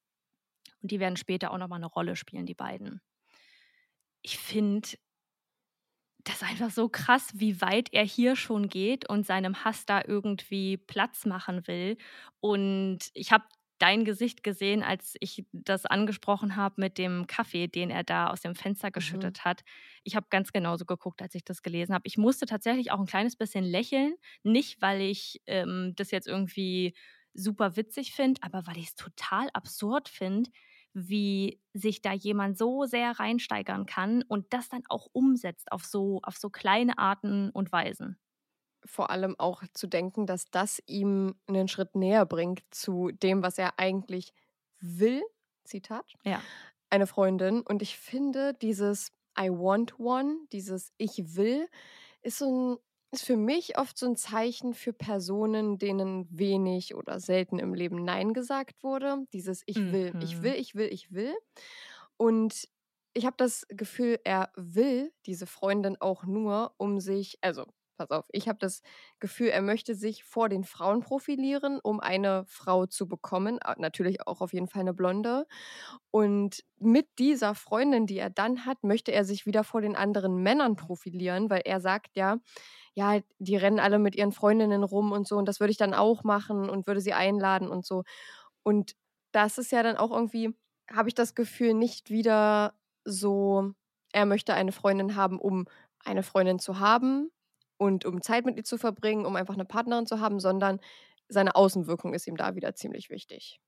[0.83, 3.01] Und die werden später auch nochmal eine Rolle spielen, die beiden.
[4.21, 4.89] Ich finde
[6.23, 10.77] das einfach so krass, wie weit er hier schon geht und seinem Hass da irgendwie
[10.77, 11.97] Platz machen will.
[12.39, 13.45] Und ich habe
[13.79, 18.41] dein Gesicht gesehen, als ich das angesprochen habe mit dem Kaffee, den er da aus
[18.41, 18.93] dem Fenster mhm.
[18.93, 19.43] geschüttet mhm.
[19.43, 19.63] hat.
[20.03, 22.07] Ich habe ganz genauso geguckt, als ich das gelesen habe.
[22.07, 24.15] Ich musste tatsächlich auch ein kleines bisschen lächeln.
[24.43, 26.93] Nicht, weil ich ähm, das jetzt irgendwie
[27.33, 30.49] super witzig finde, aber weil ich es total absurd finde,
[30.93, 36.19] wie sich da jemand so sehr reinsteigern kann und das dann auch umsetzt auf so,
[36.23, 38.17] auf so kleine Arten und Weisen.
[38.85, 43.57] Vor allem auch zu denken, dass das ihm einen Schritt näher bringt zu dem, was
[43.57, 44.33] er eigentlich
[44.79, 45.21] will.
[45.63, 46.13] Zitat.
[46.23, 46.41] Ja.
[46.89, 47.61] Eine Freundin.
[47.61, 51.67] Und ich finde, dieses I want one, dieses Ich will,
[52.21, 52.77] ist so ein
[53.13, 58.03] ist für mich oft so ein Zeichen für Personen, denen wenig oder selten im Leben
[58.03, 59.25] Nein gesagt wurde.
[59.33, 60.21] Dieses Ich will, mhm.
[60.21, 61.33] ich will, ich will, ich will.
[62.17, 62.67] Und
[63.13, 67.65] ich habe das Gefühl, er will diese Freundin auch nur, um sich, also
[67.97, 68.81] pass auf, ich habe das
[69.19, 73.59] Gefühl, er möchte sich vor den Frauen profilieren, um eine Frau zu bekommen.
[73.77, 75.45] Natürlich auch auf jeden Fall eine Blonde.
[76.11, 80.37] Und mit dieser Freundin, die er dann hat, möchte er sich wieder vor den anderen
[80.43, 82.37] Männern profilieren, weil er sagt ja,
[82.95, 85.93] ja, die rennen alle mit ihren Freundinnen rum und so und das würde ich dann
[85.95, 88.03] auch machen und würde sie einladen und so.
[88.63, 88.93] Und
[89.31, 90.55] das ist ja dann auch irgendwie,
[90.91, 92.75] habe ich das Gefühl, nicht wieder
[93.05, 93.73] so,
[94.13, 95.65] er möchte eine Freundin haben, um
[96.03, 97.31] eine Freundin zu haben
[97.83, 100.79] und um Zeit mit ihr zu verbringen, um einfach eine Partnerin zu haben, sondern
[101.27, 103.59] seine Außenwirkung ist ihm da wieder ziemlich wichtig.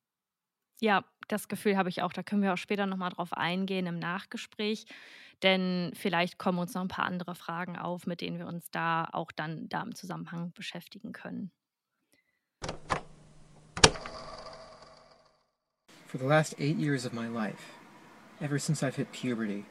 [0.80, 2.14] Ja, das Gefühl habe ich auch.
[2.14, 4.86] Da können wir auch später nochmal drauf eingehen im Nachgespräch.
[5.44, 9.08] Denn vielleicht kommen uns noch ein paar andere Fragen auf, mit denen wir uns da
[9.12, 11.52] auch dann da im Zusammenhang beschäftigen können.
[16.08, 17.74] For the last eight years of my life,
[18.40, 19.66] ever since I've hit puberty,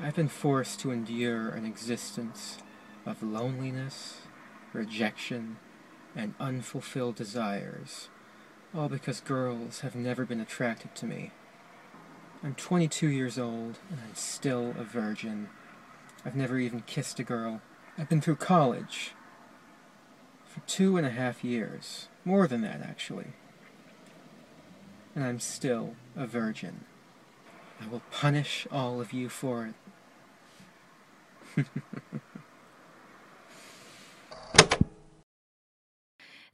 [0.00, 2.58] I've been forced to endure an existence
[3.06, 4.22] of loneliness,
[4.72, 5.56] rejection,
[6.14, 8.08] and unfulfilled desires,
[8.74, 11.30] all because girls have never been attracted to me.
[12.42, 15.48] I'm 22 years old, and I'm still a virgin.
[16.24, 17.60] I've never even kissed a girl.
[17.98, 19.12] I've been through college
[20.46, 22.08] for two and a half years.
[22.24, 23.28] More than that, actually.
[25.14, 26.84] And I'm still a virgin.
[27.80, 29.74] I will punish all of you for
[31.56, 31.66] it.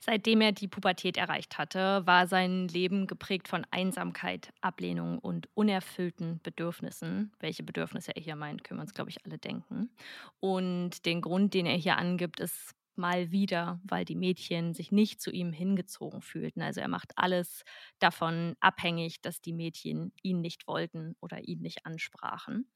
[0.08, 6.38] Seitdem er die Pubertät erreicht hatte, war sein Leben geprägt von Einsamkeit, Ablehnung und unerfüllten
[6.44, 7.32] Bedürfnissen.
[7.40, 9.90] Welche Bedürfnisse er hier meint, können wir uns, glaube ich, alle denken.
[10.38, 15.20] Und den Grund, den er hier angibt, ist mal wieder, weil die Mädchen sich nicht
[15.20, 16.62] zu ihm hingezogen fühlten.
[16.62, 17.64] Also er macht alles
[17.98, 22.70] davon abhängig, dass die Mädchen ihn nicht wollten oder ihn nicht ansprachen.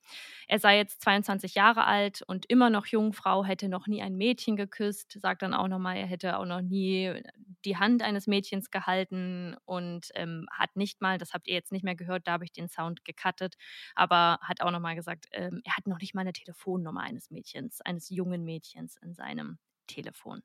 [0.49, 4.57] Er sei jetzt 22 Jahre alt und immer noch Jungfrau, hätte noch nie ein Mädchen
[4.57, 7.23] geküsst, sagt dann auch nochmal, er hätte auch noch nie
[7.65, 11.85] die Hand eines Mädchens gehalten und ähm, hat nicht mal, das habt ihr jetzt nicht
[11.85, 13.57] mehr gehört, da habe ich den Sound gecuttet,
[13.95, 17.81] aber hat auch nochmal gesagt, ähm, er hat noch nicht mal eine Telefonnummer eines Mädchens,
[17.83, 19.59] eines jungen Mädchens in seinem
[19.95, 20.43] Telefon.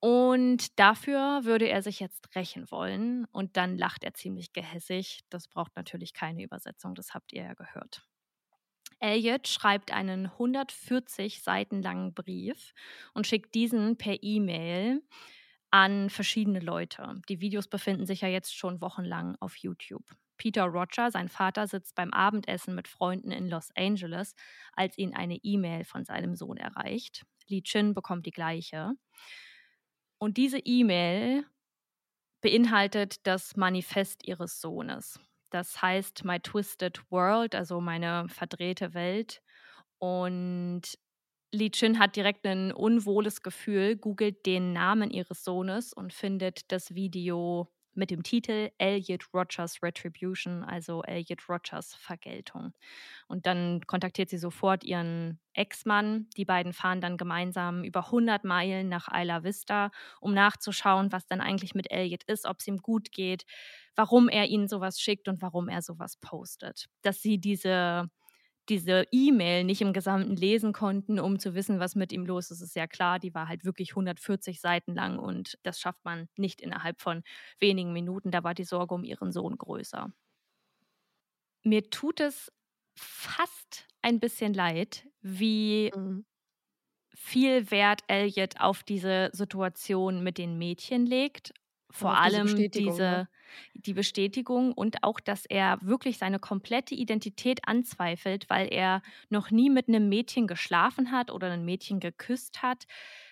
[0.00, 3.24] Und dafür würde er sich jetzt rächen wollen.
[3.32, 5.20] Und dann lacht er ziemlich gehässig.
[5.30, 8.02] Das braucht natürlich keine Übersetzung, das habt ihr ja gehört.
[9.00, 12.72] Elliot schreibt einen 140 Seiten langen Brief
[13.12, 15.02] und schickt diesen per E-Mail
[15.70, 17.20] an verschiedene Leute.
[17.28, 20.04] Die Videos befinden sich ja jetzt schon wochenlang auf YouTube.
[20.36, 24.34] Peter Roger, sein Vater, sitzt beim Abendessen mit Freunden in Los Angeles,
[24.72, 27.24] als ihn eine E-Mail von seinem Sohn erreicht.
[27.48, 28.92] Li Chin bekommt die gleiche.
[30.18, 31.44] Und diese E-Mail
[32.40, 35.18] beinhaltet das Manifest ihres Sohnes.
[35.50, 39.42] Das heißt My Twisted World, also meine verdrehte Welt.
[39.98, 40.82] Und
[41.52, 46.94] Li Chin hat direkt ein unwohles Gefühl, googelt den Namen ihres Sohnes und findet das
[46.94, 52.72] Video mit dem Titel Elliot Rogers Retribution, also Elliot Rogers Vergeltung.
[53.28, 56.28] Und dann kontaktiert sie sofort ihren Ex-Mann.
[56.36, 59.90] Die beiden fahren dann gemeinsam über 100 Meilen nach Isla Vista,
[60.20, 63.44] um nachzuschauen, was dann eigentlich mit Elliot ist, ob es ihm gut geht,
[63.96, 66.86] warum er ihnen sowas schickt und warum er sowas postet.
[67.02, 68.10] Dass sie diese
[68.68, 72.60] diese E-Mail nicht im Gesamten lesen konnten, um zu wissen, was mit ihm los ist,
[72.60, 73.18] ist ja klar.
[73.18, 77.22] Die war halt wirklich 140 Seiten lang und das schafft man nicht innerhalb von
[77.58, 78.30] wenigen Minuten.
[78.30, 80.12] Da war die Sorge um ihren Sohn größer.
[81.62, 82.52] Mir tut es
[82.96, 86.24] fast ein bisschen leid, wie mhm.
[87.14, 91.52] viel Wert Elliot auf diese Situation mit den Mädchen legt
[91.94, 93.28] vor allem diese, Bestätigung, diese ne?
[93.74, 99.70] die Bestätigung und auch, dass er wirklich seine komplette Identität anzweifelt, weil er noch nie
[99.70, 102.84] mit einem Mädchen geschlafen hat oder ein Mädchen geküsst hat,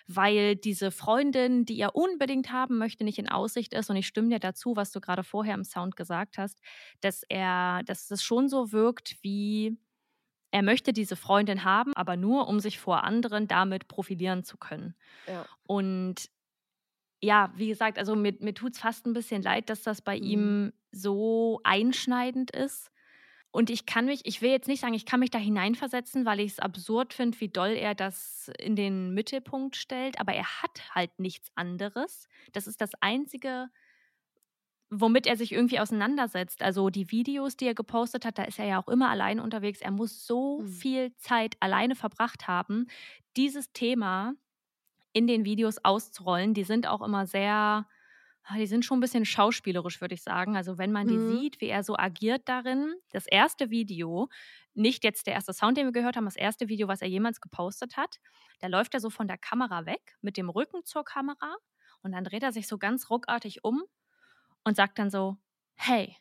[0.07, 3.91] weil diese Freundin, die er unbedingt haben möchte, nicht in Aussicht ist.
[3.91, 6.61] Und ich stimme dir dazu, was du gerade vorher im Sound gesagt hast,
[7.01, 9.77] dass er, dass es schon so wirkt wie
[10.53, 14.95] er möchte diese Freundin haben, aber nur, um sich vor anderen damit profilieren zu können.
[15.27, 15.47] Ja.
[15.67, 16.29] Und
[17.23, 20.19] ja, wie gesagt, also mir, mir tut es fast ein bisschen leid, dass das bei
[20.19, 20.25] mhm.
[20.25, 22.91] ihm so einschneidend ist.
[23.53, 26.41] Und ich kann mich, ich will jetzt nicht sagen, ich kann mich da hineinversetzen, weil
[26.41, 30.19] ich es absurd finde, wie doll er das in den Mittelpunkt stellt.
[30.19, 32.29] Aber er hat halt nichts anderes.
[32.53, 33.69] Das ist das Einzige,
[34.91, 36.63] womit er sich irgendwie auseinandersetzt.
[36.63, 39.81] Also die Videos, die er gepostet hat, da ist er ja auch immer allein unterwegs.
[39.81, 40.69] Er muss so mhm.
[40.69, 42.89] viel Zeit alleine verbracht haben,
[43.37, 44.35] dieses Thema
[45.13, 46.55] in den Videos auszurollen.
[46.55, 47.87] Die sind auch immer sehr,
[48.45, 50.57] ah, die sind schon ein bisschen schauspielerisch, würde ich sagen.
[50.57, 51.39] Also wenn man die mhm.
[51.39, 52.95] sieht, wie er so agiert darin.
[53.11, 54.29] Das erste Video,
[54.75, 57.41] nicht jetzt der erste Sound, den wir gehört haben, das erste Video, was er jemals
[57.41, 58.19] gepostet hat,
[58.61, 61.57] da läuft er so von der Kamera weg, mit dem Rücken zur Kamera
[62.03, 63.83] und dann dreht er sich so ganz ruckartig um
[64.65, 65.37] und sagt dann so,
[65.75, 66.17] hey,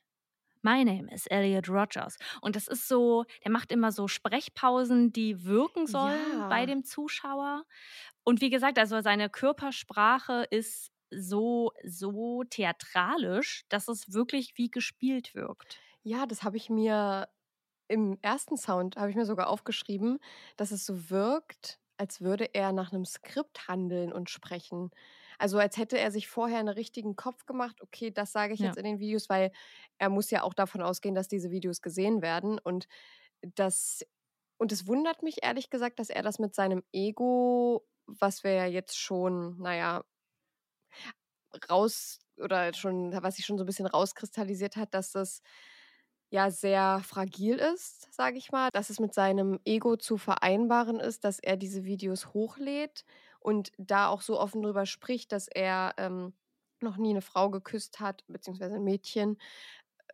[0.63, 2.17] My name is Elliot Rogers.
[2.39, 6.49] Und das ist so, der macht immer so Sprechpausen, die wirken sollen ja.
[6.49, 7.63] bei dem Zuschauer.
[8.23, 15.35] Und wie gesagt, also seine Körpersprache ist so, so theatralisch, dass es wirklich wie gespielt
[15.35, 15.83] wirkt.
[16.03, 17.29] Ja, das habe ich mir
[17.87, 20.19] im ersten Sound, habe ich mir sogar aufgeschrieben,
[20.57, 24.91] dass es so wirkt, als würde er nach einem Skript handeln und sprechen.
[25.37, 28.67] Also als hätte er sich vorher einen richtigen Kopf gemacht, okay, das sage ich ja.
[28.67, 29.51] jetzt in den Videos, weil
[29.97, 32.87] er muss ja auch davon ausgehen, dass diese Videos gesehen werden und
[33.41, 34.05] das
[34.57, 38.65] und es wundert mich ehrlich gesagt, dass er das mit seinem Ego, was wir ja
[38.65, 40.03] jetzt schon, naja,
[41.69, 45.41] raus oder schon, was sich schon so ein bisschen rauskristallisiert hat, dass das
[46.31, 51.25] ja sehr fragil ist, sage ich mal, dass es mit seinem Ego zu vereinbaren ist,
[51.25, 53.03] dass er diese Videos hochlädt
[53.39, 56.33] und da auch so offen drüber spricht, dass er ähm,
[56.81, 59.37] noch nie eine Frau geküsst hat, beziehungsweise ein Mädchen,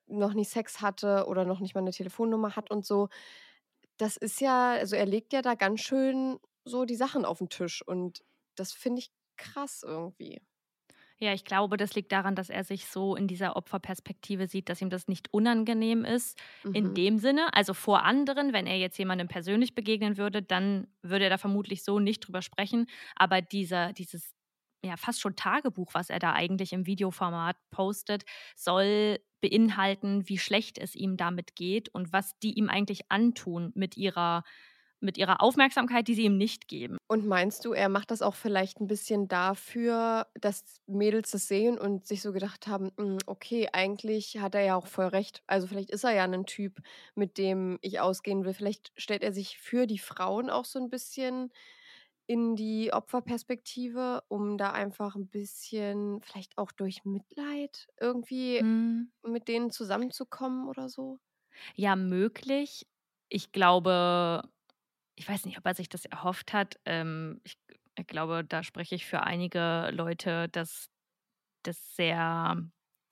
[0.07, 3.09] noch nie Sex hatte oder noch nicht mal eine Telefonnummer hat und so.
[3.97, 7.49] Das ist ja, also er legt ja da ganz schön so die Sachen auf den
[7.49, 8.23] Tisch und
[8.55, 10.41] das finde ich krass irgendwie.
[11.19, 14.81] Ja, ich glaube, das liegt daran, dass er sich so in dieser Opferperspektive sieht, dass
[14.81, 16.37] ihm das nicht unangenehm ist.
[16.63, 16.73] Mhm.
[16.73, 21.25] In dem Sinne, also vor anderen, wenn er jetzt jemandem persönlich begegnen würde, dann würde
[21.25, 22.85] er da vermutlich so nicht drüber sprechen.
[23.15, 24.35] Aber dieser, dieses
[24.85, 28.23] ja fast schon Tagebuch, was er da eigentlich im Videoformat postet,
[28.55, 33.97] soll beinhalten, wie schlecht es ihm damit geht und was die ihm eigentlich antun mit
[33.97, 34.43] ihrer
[34.99, 36.97] mit ihrer Aufmerksamkeit, die sie ihm nicht geben.
[37.07, 41.77] Und meinst du, er macht das auch vielleicht ein bisschen dafür, dass Mädels das sehen
[41.77, 45.43] und sich so gedacht haben, hm, okay, eigentlich hat er ja auch voll recht.
[45.47, 46.79] Also vielleicht ist er ja ein Typ,
[47.15, 48.53] mit dem ich ausgehen will.
[48.53, 51.51] Vielleicht stellt er sich für die Frauen auch so ein bisschen
[52.27, 59.11] in die Opferperspektive, um da einfach ein bisschen, vielleicht auch durch Mitleid irgendwie mhm.
[59.23, 61.19] mit denen zusammenzukommen oder so?
[61.75, 62.85] Ja, möglich.
[63.29, 64.43] Ich glaube,
[65.17, 66.79] ich weiß nicht, ob er sich das erhofft hat.
[66.85, 67.57] Ähm, ich,
[67.97, 70.89] ich, glaube, da spreche ich für einige Leute, dass
[71.63, 72.57] das sehr,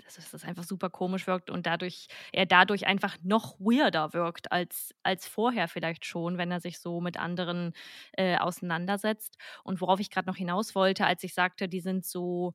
[0.03, 4.93] dass das einfach super komisch wirkt und dadurch er dadurch einfach noch weirder wirkt als,
[5.03, 7.74] als vorher vielleicht schon, wenn er sich so mit anderen
[8.14, 9.38] äh, auseinandersetzt.
[9.64, 12.53] Und worauf ich gerade noch hinaus wollte, als ich sagte, die sind so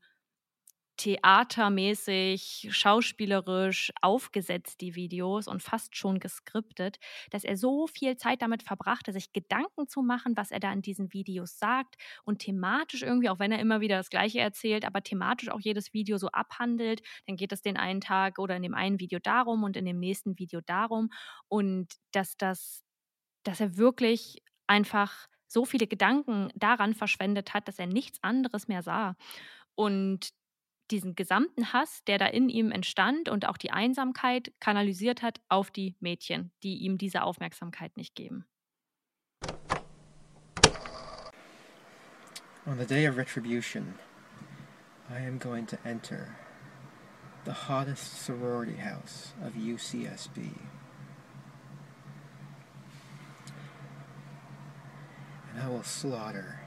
[0.97, 6.99] theatermäßig, schauspielerisch aufgesetzt, die Videos und fast schon geskriptet,
[7.30, 10.82] dass er so viel Zeit damit verbrachte, sich Gedanken zu machen, was er da in
[10.82, 15.03] diesen Videos sagt und thematisch irgendwie, auch wenn er immer wieder das Gleiche erzählt, aber
[15.03, 17.03] thematisch auch jedes Video so abhandelt.
[17.26, 19.99] Dann geht es den einen Tag oder in dem einen Video darum und in dem
[19.99, 21.11] nächsten Video darum.
[21.49, 22.82] Und dass das,
[23.45, 28.82] dass er wirklich einfach so viele Gedanken daran verschwendet hat, dass er nichts anderes mehr
[28.82, 29.16] sah.
[29.74, 30.30] Und
[30.91, 35.70] diesen gesamten Hass, der da in ihm entstand und auch die Einsamkeit kanalisiert hat auf
[35.70, 38.45] die Mädchen, die ihm diese Aufmerksamkeit nicht geben.
[42.66, 43.95] On the day of retribution,
[45.09, 46.36] I am going to enter
[47.45, 50.53] the hottest sorority house of UCSB.
[55.51, 56.61] And I will slaughter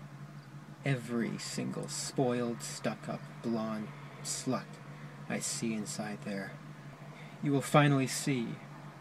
[0.84, 3.88] every single spoiled, stuck up, blonde
[4.24, 4.64] slut
[5.30, 6.52] I see inside there.
[7.42, 8.56] You will finally see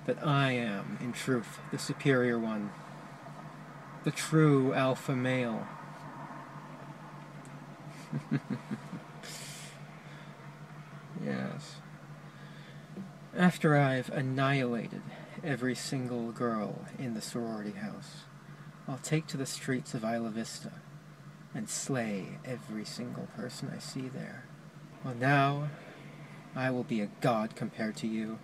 [0.07, 2.71] that I am, in truth, the superior one,
[4.05, 5.67] the true alpha male.
[11.25, 11.77] yes.
[13.37, 15.03] After I've annihilated
[15.45, 18.25] every single girl in the sorority house,
[18.89, 20.73] I'll take to the streets of Isla Vista
[21.55, 24.45] and slay every single person I see there.
[25.05, 25.69] Well, now
[26.55, 28.39] I will be a god compared to you.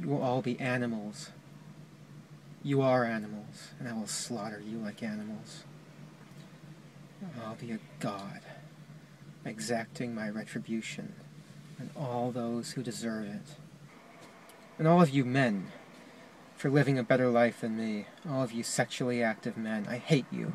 [0.00, 1.30] You will all be animals.
[2.62, 5.64] You are animals, and I will slaughter you like animals.
[7.44, 8.40] I'll be a god,
[9.44, 11.14] exacting my retribution
[11.80, 13.56] on all those who deserve it.
[14.78, 15.68] And all of you men,
[16.56, 20.26] for living a better life than me, all of you sexually active men, I hate
[20.30, 20.52] you.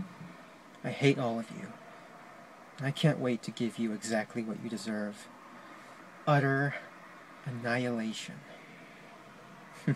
[0.84, 1.68] I hate all of you.
[2.84, 5.15] I can't wait to give you exactly what you deserve
[6.25, 6.73] utter
[7.45, 8.36] annihilation.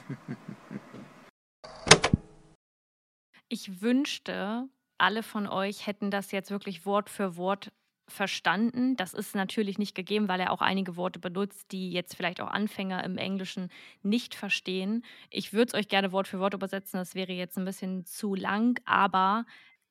[3.50, 4.70] ich wünschte,
[5.00, 7.72] alle von euch hätten das jetzt wirklich Wort für Wort
[8.08, 8.96] verstanden.
[8.98, 12.52] Das ist natürlich nicht gegeben, weil er auch einige Worte benutzt, die jetzt vielleicht auch
[12.52, 13.72] Anfänger im Englischen
[14.04, 15.04] nicht verstehen.
[15.32, 18.36] Ich würde es euch gerne Wort für Wort übersetzen, das wäre jetzt ein bisschen zu
[18.36, 19.46] lang, aber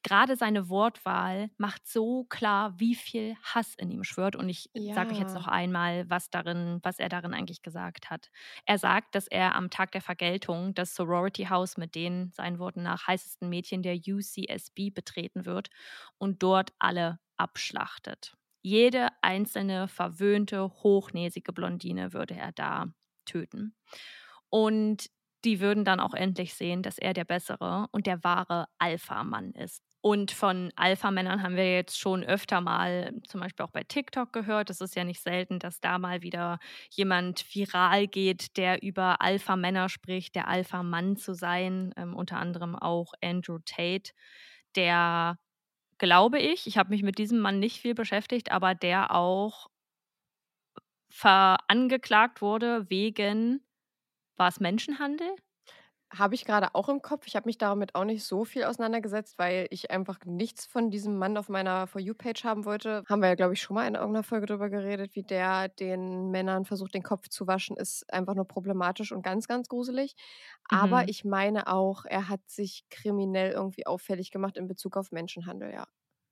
[0.04, 4.36] gerade seine Wortwahl macht so klar, wie viel Hass in ihm schwört.
[4.36, 4.94] Und ich ja.
[4.94, 8.30] sage euch jetzt noch einmal, was darin, was er darin eigentlich gesagt hat.
[8.66, 12.82] Er sagt, dass er am Tag der Vergeltung das Sorority House mit den, seinen Worten
[12.82, 15.70] nach, heißesten Mädchen der UCSB betreten wird
[16.18, 18.36] und dort alle abschlachtet.
[18.62, 22.86] Jede einzelne verwöhnte, hochnäsige Blondine würde er da
[23.24, 23.74] töten.
[24.48, 25.10] Und
[25.44, 29.83] die würden dann auch endlich sehen, dass er der bessere und der wahre Alpha-Mann ist.
[30.06, 34.68] Und von Alpha-Männern haben wir jetzt schon öfter mal, zum Beispiel auch bei TikTok gehört.
[34.68, 36.58] Es ist ja nicht selten, dass da mal wieder
[36.90, 41.94] jemand viral geht, der über Alpha-Männer spricht, der Alpha-Mann zu sein.
[41.96, 44.12] Ähm, unter anderem auch Andrew Tate,
[44.76, 45.38] der,
[45.96, 49.68] glaube ich, ich habe mich mit diesem Mann nicht viel beschäftigt, aber der auch
[51.22, 53.66] angeklagt wurde wegen,
[54.36, 55.34] war es Menschenhandel?
[56.16, 57.26] Habe ich gerade auch im Kopf.
[57.26, 61.18] Ich habe mich damit auch nicht so viel auseinandergesetzt, weil ich einfach nichts von diesem
[61.18, 63.02] Mann auf meiner For You-Page haben wollte.
[63.08, 66.30] Haben wir ja, glaube ich, schon mal in irgendeiner Folge drüber geredet, wie der den
[66.30, 70.14] Männern versucht, den Kopf zu waschen, ist einfach nur problematisch und ganz, ganz gruselig.
[70.68, 71.08] Aber mhm.
[71.08, 75.86] ich meine auch, er hat sich kriminell irgendwie auffällig gemacht in Bezug auf Menschenhandel, ja.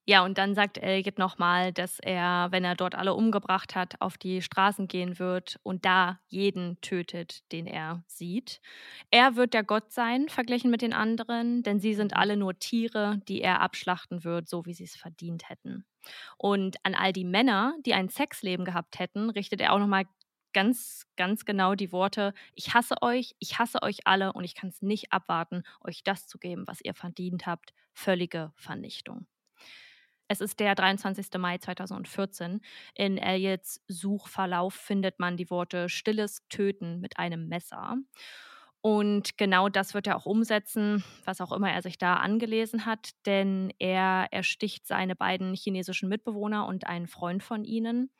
[0.05, 4.19] Ja, und dann sagt Elgit nochmal, dass er, wenn er dort alle umgebracht hat, auf
[4.19, 8.61] die Straßen gehen wird und da jeden tötet, den er sieht.
[9.11, 13.21] Er wird der Gott sein, verglichen mit den anderen, denn sie sind alle nur Tiere,
[13.29, 15.85] die er abschlachten wird, so wie sie es verdient hätten.
[16.37, 20.05] Und an all die Männer, die ein Sexleben gehabt hätten, richtet er auch nochmal
[20.53, 24.69] ganz, ganz genau die Worte, ich hasse euch, ich hasse euch alle und ich kann
[24.71, 27.73] es nicht abwarten, euch das zu geben, was ihr verdient habt.
[27.95, 29.27] Völlige Vernichtung.
[30.33, 31.27] Es ist der 23.
[31.37, 32.63] Mai 2014.
[32.95, 37.99] In Elliots Suchverlauf findet man die Worte stilles Töten mit einem Messer.
[38.81, 43.11] Und genau das wird er auch umsetzen, was auch immer er sich da angelesen hat,
[43.27, 48.11] denn er ersticht seine beiden chinesischen Mitbewohner und einen Freund von ihnen.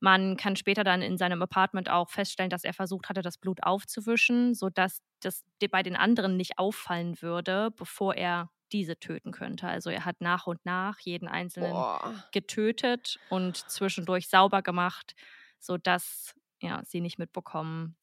[0.00, 3.62] Man kann später dann in seinem Apartment auch feststellen, dass er versucht hatte, das Blut
[3.62, 9.66] aufzuwischen, sodass das bei den anderen nicht auffallen würde, bevor er diese töten könnte.
[9.68, 12.24] Also er hat nach und nach jeden einzelnen Boah.
[12.32, 15.14] getötet und zwischendurch sauber gemacht,
[15.58, 17.96] sodass ja, sie nicht mitbekommen,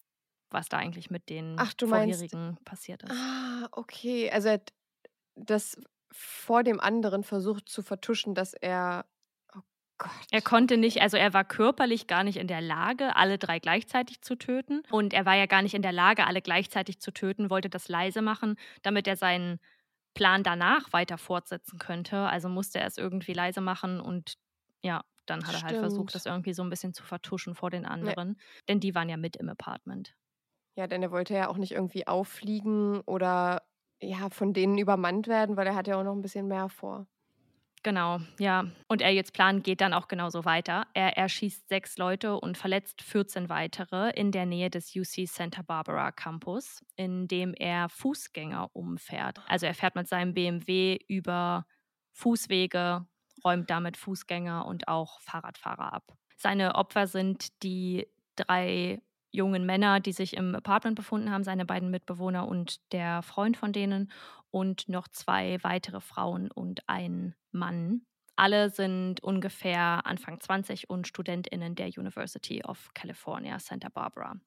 [0.49, 3.11] was da eigentlich mit den Ach, vorherigen meinst, passiert ist.
[3.11, 4.29] Ah, okay.
[4.31, 4.73] Also er hat
[5.35, 5.77] das
[6.11, 9.05] vor dem anderen versucht zu vertuschen, dass er.
[9.97, 10.11] Gott.
[10.31, 14.21] Er konnte nicht, also er war körperlich gar nicht in der Lage, alle drei gleichzeitig
[14.21, 14.81] zu töten.
[14.91, 17.89] Und er war ja gar nicht in der Lage, alle gleichzeitig zu töten, wollte das
[17.89, 19.59] leise machen, damit er seinen
[20.19, 22.17] Plan danach weiter fortsetzen könnte.
[22.17, 24.33] Also musste er es irgendwie leise machen und
[24.83, 26.15] ja, dann hat er halt versucht, Stimmt.
[26.15, 28.37] das irgendwie so ein bisschen zu vertuschen vor den anderen.
[28.67, 30.17] Denn die waren ja mit im Apartment.
[30.75, 33.63] Ja, denn er wollte ja auch nicht irgendwie auffliegen oder
[34.01, 37.07] ja, von denen übermannt werden, weil er hat ja auch noch ein bisschen mehr vor.
[37.83, 38.65] Genau, ja.
[38.89, 40.85] Und Elliots Plan geht dann auch genauso weiter.
[40.93, 46.11] Er erschießt sechs Leute und verletzt 14 weitere in der Nähe des UC Santa Barbara
[46.11, 49.39] Campus, indem er Fußgänger umfährt.
[49.47, 51.65] Also er fährt mit seinem BMW über
[52.11, 53.07] Fußwege,
[53.45, 56.11] räumt damit Fußgänger und auch Fahrradfahrer ab.
[56.35, 59.01] Seine Opfer sind die drei
[59.31, 63.73] jungen Männer, die sich im Apartment befunden haben, seine beiden Mitbewohner und der Freund von
[63.73, 64.11] denen
[64.51, 68.01] und noch zwei weitere Frauen und ein Mann.
[68.35, 74.39] Alle sind ungefähr Anfang 20 und StudentInnen der University of California, Santa Barbara.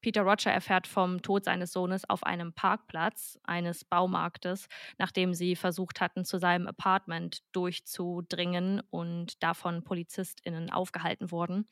[0.00, 6.00] Peter Roger erfährt vom Tod seines Sohnes auf einem Parkplatz eines Baumarktes, nachdem sie versucht
[6.00, 11.66] hatten, zu seinem Apartment durchzudringen und davon PolizistInnen aufgehalten wurden.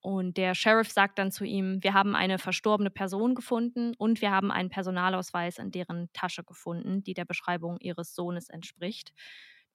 [0.00, 4.30] Und der Sheriff sagt dann zu ihm: Wir haben eine verstorbene Person gefunden und wir
[4.30, 9.12] haben einen Personalausweis in deren Tasche gefunden, die der Beschreibung ihres Sohnes entspricht.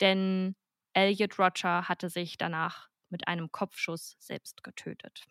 [0.02, 0.56] Denn
[0.94, 5.26] Elliot Roger hatte sich danach mit einem Kopfschuss selbst getötet.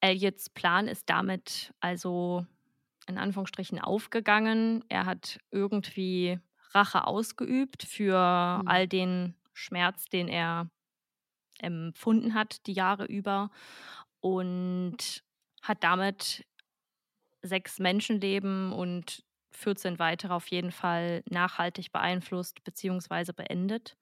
[0.00, 2.46] Elliots Plan ist damit also
[3.06, 4.84] in Anführungsstrichen aufgegangen.
[4.88, 6.40] Er hat irgendwie
[6.72, 8.16] Rache ausgeübt für
[8.56, 8.62] Mhm.
[8.66, 10.70] all den Schmerz, den er
[11.60, 13.50] empfunden hat die Jahre über
[14.20, 15.24] und
[15.62, 16.46] hat damit
[17.42, 23.32] sechs Menschenleben und 14 weitere auf jeden Fall nachhaltig beeinflusst bzw.
[23.32, 23.96] beendet.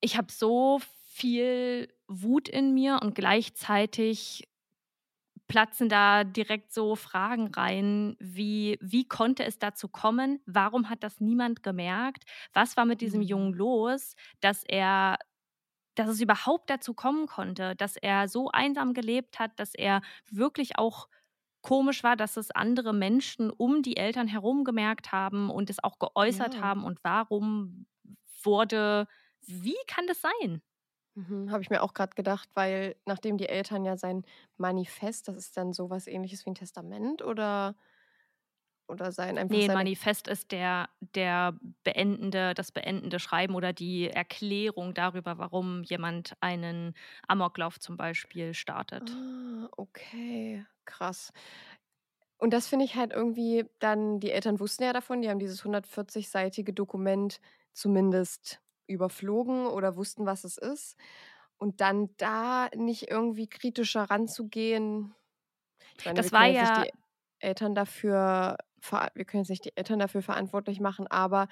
[0.00, 0.80] Ich habe so
[1.16, 4.48] viel Wut in mir und gleichzeitig
[5.48, 10.40] platzen da direkt so Fragen rein, wie wie konnte es dazu kommen?
[10.46, 12.24] Warum hat das niemand gemerkt?
[12.52, 13.22] Was war mit diesem Mhm.
[13.22, 15.18] Jungen los, dass er
[15.96, 20.78] dass es überhaupt dazu kommen konnte, dass er so einsam gelebt hat, dass er wirklich
[20.78, 21.08] auch
[21.62, 25.98] komisch war, dass es andere Menschen um die Eltern herum gemerkt haben und es auch
[26.00, 26.62] geäußert Ja.
[26.62, 27.86] haben und warum
[28.44, 29.08] wurde
[29.46, 30.62] wie kann das sein?
[31.16, 34.24] Mhm, Habe ich mir auch gerade gedacht, weil nachdem die Eltern ja sein
[34.58, 37.74] Manifest, das ist dann sowas ähnliches wie ein Testament oder,
[38.88, 44.92] oder sein einfach Nee, Manifest ist der der beendende das beendende Schreiben oder die Erklärung
[44.94, 46.94] darüber, warum jemand einen
[47.28, 49.20] Amoklauf zum Beispiel startet.
[49.24, 51.32] Ah, okay, krass.
[52.38, 55.64] Und das finde ich halt irgendwie dann, die Eltern wussten ja davon, die haben dieses
[55.64, 57.40] 140-seitige Dokument
[57.72, 60.96] zumindest überflogen oder wussten, was es ist.
[61.58, 65.14] Und dann da nicht irgendwie kritischer ranzugehen.
[65.98, 66.90] Ich meine, Das war ja die
[67.40, 68.56] Eltern dafür,
[69.14, 71.48] wir können jetzt nicht die Eltern dafür verantwortlich machen, aber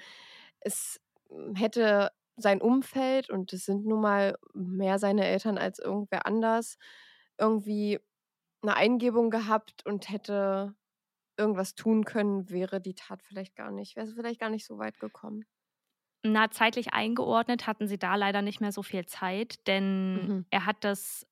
[0.61, 6.25] es mm, hätte sein Umfeld, und es sind nun mal mehr seine Eltern als irgendwer
[6.27, 6.77] anders,
[7.37, 7.99] irgendwie
[8.61, 10.75] eine Eingebung gehabt und hätte
[11.37, 14.77] irgendwas tun können, wäre die Tat vielleicht gar nicht, wäre es vielleicht gar nicht so
[14.79, 15.45] weit gekommen.
[16.27, 20.45] Na, zeitlich eingeordnet hatten sie da leider nicht mehr so viel Zeit, denn Mhm.
[20.49, 21.27] er hat das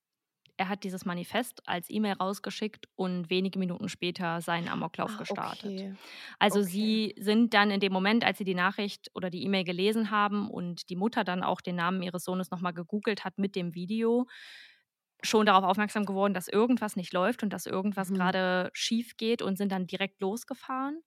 [0.58, 5.74] er hat dieses Manifest als E-Mail rausgeschickt und wenige Minuten später seinen Amoklauf Ah, gestartet.
[5.74, 5.98] okay.
[6.39, 6.64] Also Okay.
[6.64, 10.50] sie sind dann in dem Moment, als sie die Nachricht oder die E-Mail gelesen haben
[10.52, 14.28] und die Mutter dann auch den Namen ihres Sohnes nochmal gegoogelt hat mit dem Video,
[15.22, 18.14] schon darauf aufmerksam geworden, dass irgendwas nicht läuft und dass irgendwas Mhm.
[18.14, 21.02] gerade schief geht und sind dann direkt losgefahren,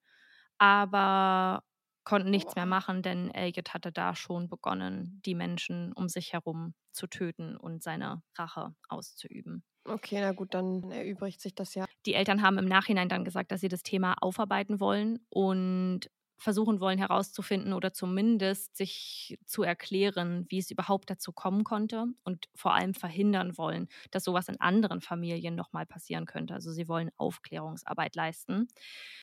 [0.59, 1.63] aber
[2.07, 6.75] konnten nichts mehr machen, denn Elliot hatte da schon begonnen, die Menschen um sich herum
[6.93, 9.65] zu töten und seine Rache auszuüben.
[9.85, 11.87] Okay, na gut, dann erübrigt sich das ja.
[12.07, 16.81] Die Eltern haben im Nachhinein dann gesagt, dass sie das Thema aufarbeiten wollen und versuchen
[16.81, 22.75] wollen herauszufinden oder zumindest sich zu erklären, wie es überhaupt dazu kommen konnte und vor
[22.75, 26.55] allem verhindern wollen, dass sowas in anderen Familien nochmal passieren könnte.
[26.55, 28.69] Also sie wollen Aufklärungsarbeit leisten.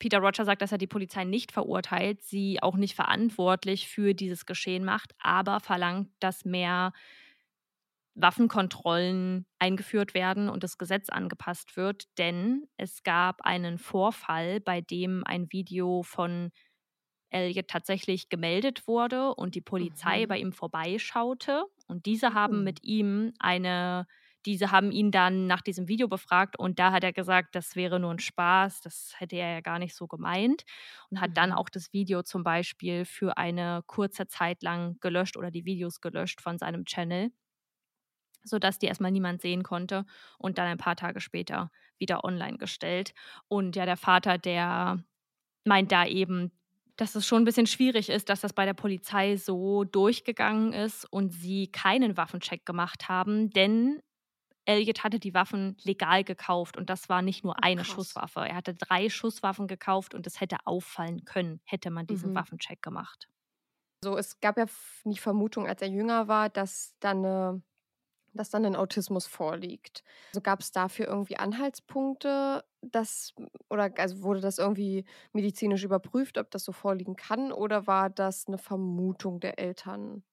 [0.00, 4.46] Peter Roger sagt, dass er die Polizei nicht verurteilt, sie auch nicht verantwortlich für dieses
[4.46, 6.92] Geschehen macht, aber verlangt, dass mehr
[8.16, 15.24] Waffenkontrollen eingeführt werden und das Gesetz angepasst wird, denn es gab einen Vorfall, bei dem
[15.24, 16.50] ein Video von
[17.34, 20.28] Elliot tatsächlich gemeldet wurde und die Polizei Mhm.
[20.28, 21.64] bei ihm vorbeischaute.
[21.88, 22.64] Und diese haben Mhm.
[22.64, 24.06] mit ihm eine
[24.46, 27.98] diese haben ihn dann nach diesem Video befragt und da hat er gesagt, das wäre
[27.98, 30.64] nur ein Spaß, das hätte er ja gar nicht so gemeint
[31.10, 31.54] und hat dann Mhm.
[31.54, 36.42] auch das Video zum Beispiel für eine kurze Zeit lang gelöscht oder die Videos gelöscht
[36.42, 37.30] von seinem Channel,
[38.44, 40.04] sodass die erstmal niemand sehen konnte
[40.38, 43.14] und dann ein paar Tage später wieder online gestellt.
[43.48, 45.02] Und ja, der Vater, der
[45.64, 46.52] meint da eben,
[46.96, 51.04] dass es schon ein bisschen schwierig ist, dass das bei der Polizei so durchgegangen ist
[51.12, 54.00] und sie keinen Waffencheck gemacht haben, denn
[54.66, 57.84] Elliot hatte die Waffen legal gekauft und das war nicht nur eine krass.
[57.84, 58.40] Schusswaffe.
[58.40, 62.36] Er hatte drei Schusswaffen gekauft und es hätte auffallen können, hätte man diesen Mhm.
[62.36, 63.28] Waffencheck gemacht.
[64.02, 64.66] So, es gab ja
[65.04, 67.62] die Vermutung, als er jünger war, dass dann, eine,
[68.34, 70.02] dass dann ein Autismus vorliegt.
[70.32, 73.32] Also gab es dafür irgendwie Anhaltspunkte, dass,
[73.70, 78.46] oder also wurde das irgendwie medizinisch überprüft, ob das so vorliegen kann, oder war das
[78.48, 80.24] eine Vermutung der Eltern?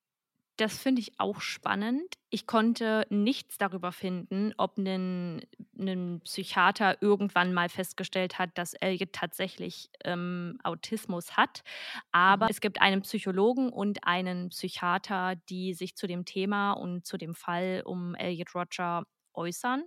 [0.62, 2.14] Das finde ich auch spannend.
[2.30, 5.42] Ich konnte nichts darüber finden, ob ein,
[5.76, 11.64] ein Psychiater irgendwann mal festgestellt hat, dass Elliot tatsächlich ähm, Autismus hat.
[12.12, 12.52] Aber Mhm.
[12.52, 17.34] es gibt einen Psychologen und einen Psychiater, die sich zu dem Thema und zu dem
[17.34, 19.04] Fall um Elliot Roger
[19.34, 19.86] äußern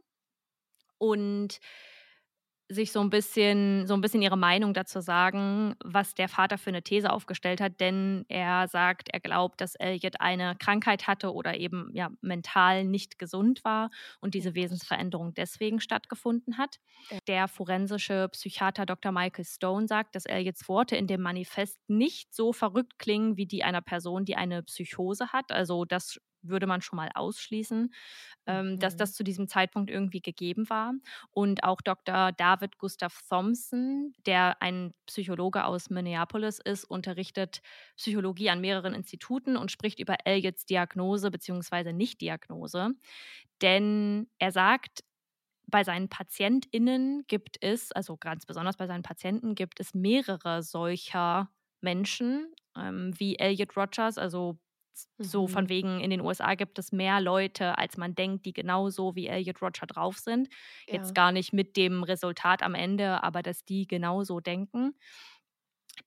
[0.99, 1.59] und
[2.71, 6.71] sich so ein bisschen so ein bisschen ihre Meinung dazu sagen, was der Vater für
[6.71, 11.57] eine These aufgestellt hat, denn er sagt, er glaubt, dass Elliot eine Krankheit hatte oder
[11.57, 13.91] eben, ja, mental nicht gesund war
[14.21, 14.55] und diese.
[14.55, 16.79] Wesensveränderung deswegen stattgefunden hat.
[17.27, 19.13] Der forensische Psychiater Dr.
[19.13, 23.65] Michael Stone sagt, dass Elliots Worte in dem Manifest nicht so verrückt klingen wie die
[23.65, 25.53] einer Person, die eine Psychose hat.
[25.53, 26.19] Also, das
[26.49, 27.93] würde man schon mal ausschließen,
[28.47, 28.97] ähm, dass Mhm.
[28.97, 30.95] das zu diesem Zeitpunkt irgendwie gegeben war.
[31.31, 32.33] Und auch Dr.
[32.33, 37.61] David Gustav Thompson, der ein Psychologe aus Minneapolis ist, unterrichtet
[37.97, 41.93] Psychologie an mehreren Instituten und spricht über Elliots Diagnose bzw.
[41.93, 42.91] Nichtdiagnose.
[43.63, 45.05] Denn er sagt,
[45.67, 51.51] bei seinen PatientInnen gibt es, also ganz besonders bei seinen Patienten, gibt es mehrere solcher
[51.81, 54.59] Menschen ähm, wie Elliot Rogers, also
[55.19, 55.69] so von Mhm.
[55.69, 59.63] wegen in den USA gibt es mehr Leute, als man denkt, die genauso wie Elliot
[59.63, 60.49] Roger drauf sind.
[60.87, 61.01] Ja.
[61.01, 64.95] Jetzt gar nicht mit dem Resultat am Ende, aber dass die genauso denken.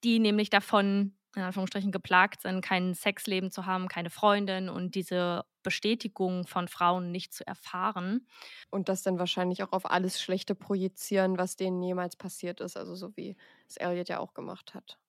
[0.03, 5.45] Die nämlich davon, in Anführungsstrichen, geplagt sind, kein Sexleben zu haben, keine Freundin und diese
[5.63, 8.27] Bestätigung von Frauen nicht zu erfahren.
[8.69, 12.77] Und das dann wahrscheinlich auch auf alles Schlechte projizieren, was denen jemals passiert ist.
[12.77, 13.35] Also so wie
[13.67, 14.99] es Elliot ja auch gemacht hat.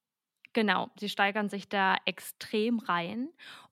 [0.55, 3.29] Genau, sie steigern sich da extrem rein.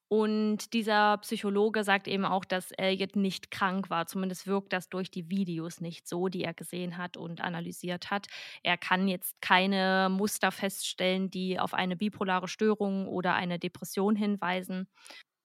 [0.08, 4.06] Und dieser Psychologe sagt eben auch, dass Elliot nicht krank war.
[4.06, 8.28] Zumindest wirkt das durch die Videos nicht so, die er gesehen hat und analysiert hat.
[8.62, 14.86] Er kann jetzt keine Muster feststellen, die auf eine bipolare Störung oder eine Depression hinweisen.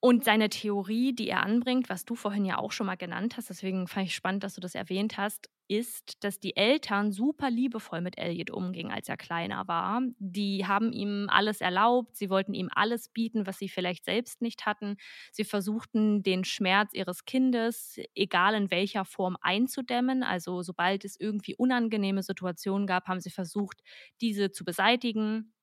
[0.04, 3.52] Und seine Theorie, die er anbringt, was du vorhin ja auch schon mal genannt hast,
[3.52, 8.02] deswegen fand ich spannend, dass du das erwähnt hast, ist, dass die Eltern super liebevoll
[8.02, 10.02] mit Elliot umgingen, als er kleiner war.
[10.18, 14.66] Die haben ihm alles erlaubt, sie wollten ihm alles bieten, was sie vielleicht selbst nicht
[14.66, 14.98] hatten.
[15.32, 20.24] Sie versuchten, den Schmerz ihres Kindes, egal in welcher Form, einzudämmen.
[20.24, 23.82] Also sobald es irgendwie unangenehme Situationen gab, haben sie versucht,
[24.20, 25.54] diese zu beseitigen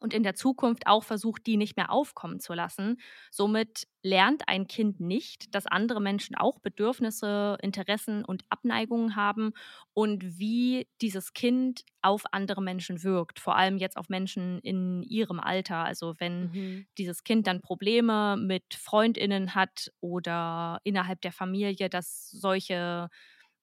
[0.00, 2.98] und in der Zukunft auch versucht, die nicht mehr aufkommen zu lassen.
[3.30, 9.52] Somit lernt ein Kind nicht, dass andere Menschen auch Bedürfnisse, Interessen und Abneigungen haben
[9.94, 15.40] und wie dieses Kind auf andere Menschen wirkt, vor allem jetzt auf Menschen in ihrem
[15.40, 15.84] Alter.
[15.84, 16.86] Also wenn Mhm.
[16.96, 23.08] dieses Kind dann Probleme mit Freundinnen hat oder innerhalb der Familie, dass solche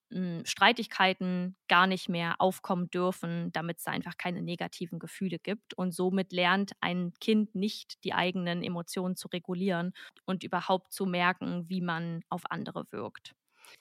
[0.10, 5.74] mh, Streitigkeiten gar nicht mehr aufkommen dürfen, damit es einfach keine negativen Gefühle gibt.
[5.76, 9.94] Und somit lernt ein Kind nicht, die eigenen Emotionen zu regulieren
[10.26, 13.34] und überhaupt zu merken, wie man auf andere wirkt.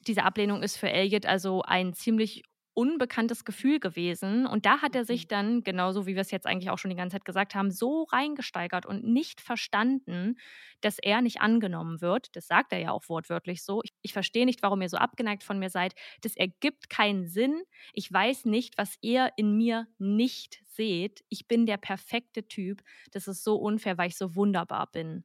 [0.06, 2.42] Diese Ablehnung ist für Elliot also ein ziemlich
[2.76, 4.46] unbekanntes Gefühl gewesen.
[4.46, 6.96] Und da hat er sich dann, genauso wie wir es jetzt eigentlich auch schon die
[6.96, 10.36] ganze Zeit gesagt haben, so reingesteigert und nicht verstanden,
[10.80, 12.34] dass er nicht angenommen wird.
[12.34, 13.80] Das sagt er ja auch wortwörtlich so.
[14.04, 15.94] Ich, verstehe nicht, warum ihr so abgeneigt von mir seid.
[16.20, 17.62] Das ergibt keinen Sinn.
[17.92, 21.24] Ich weiß nicht, was ihr in mir nicht seht.
[21.30, 22.82] Ich bin der perfekte Typ.
[23.12, 25.24] Das ist so unfair, weil ich so wunderbar bin.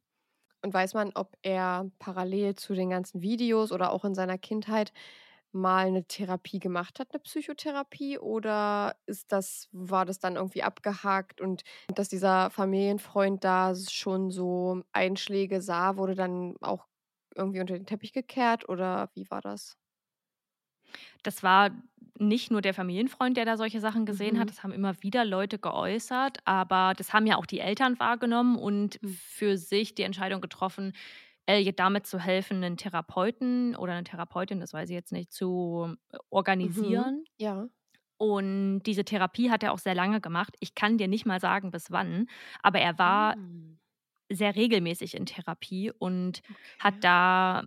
[0.62, 4.92] Und weiß man, ob er parallel zu den ganzen Videos oder auch in seiner Kindheit
[5.52, 11.42] mal eine Therapie gemacht hat, eine Psychotherapie, oder ist das, war das dann irgendwie abgehakt
[11.42, 11.64] und
[11.94, 16.86] dass dieser Familienfreund da schon so Einschläge sah, wurde dann auch
[17.40, 19.78] irgendwie unter den Teppich gekehrt oder wie war das?
[21.24, 21.72] Das war
[22.18, 24.40] nicht nur der Familienfreund, der da solche Sachen gesehen Mhm.
[24.40, 28.58] hat, das haben immer wieder Leute geäußert, aber das haben ja auch die Eltern wahrgenommen
[28.58, 29.20] und Mhm.
[29.40, 30.94] für sich die Entscheidung getroffen,
[31.48, 35.96] Elliot damit zu helfen, einen Therapeuten oder eine Therapeutin, das weiß ich jetzt nicht, zu
[36.12, 37.04] äh, organisieren.
[37.04, 37.26] Mhm.
[37.38, 37.70] Ja.
[38.18, 40.56] Und diese Therapie hat er auch sehr lange gemacht.
[40.60, 42.28] Ich kann dir nicht mal sagen, bis wann,
[42.62, 43.80] aber er war Hm.
[44.30, 46.80] Sehr regelmäßig in Therapie und Okay.
[46.80, 47.64] hat da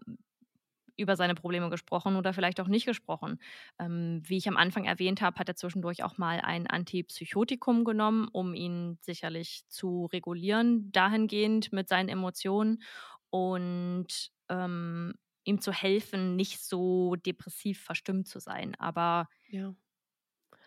[0.97, 3.39] über seine Probleme gesprochen oder vielleicht auch nicht gesprochen.
[3.79, 8.29] Ähm, wie ich am Anfang erwähnt habe, hat er zwischendurch auch mal ein Antipsychotikum genommen,
[8.31, 12.83] um ihn sicherlich zu regulieren, dahingehend mit seinen Emotionen
[13.31, 18.75] und ähm, ihm zu helfen, nicht so depressiv verstimmt zu sein.
[18.79, 19.75] Aber Ja.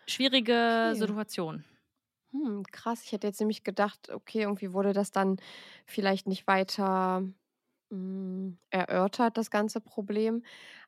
[0.08, 0.96] schwierige Okay.
[0.96, 1.64] Situation.
[2.44, 3.02] Hm, krass.
[3.04, 5.36] Ich hätte jetzt nämlich gedacht, okay, irgendwie wurde das dann
[5.86, 7.22] vielleicht nicht weiter
[7.90, 10.44] mm, erörtert, das ganze Problem.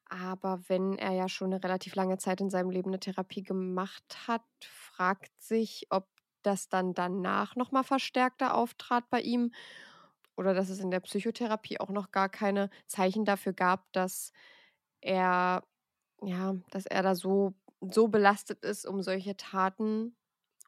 [0.09, 4.05] Aber wenn er ja schon eine relativ lange Zeit in seinem Leben eine Therapie gemacht
[4.29, 6.09] hat, fragt sich, ob
[6.43, 9.53] das dann danach nochmal verstärkter auftrat bei ihm
[10.37, 14.33] oder dass es in der Psychotherapie auch noch gar keine Zeichen dafür gab, dass
[15.03, 15.65] er,
[16.23, 20.17] ja, dass er da so, so belastet ist, um solche Taten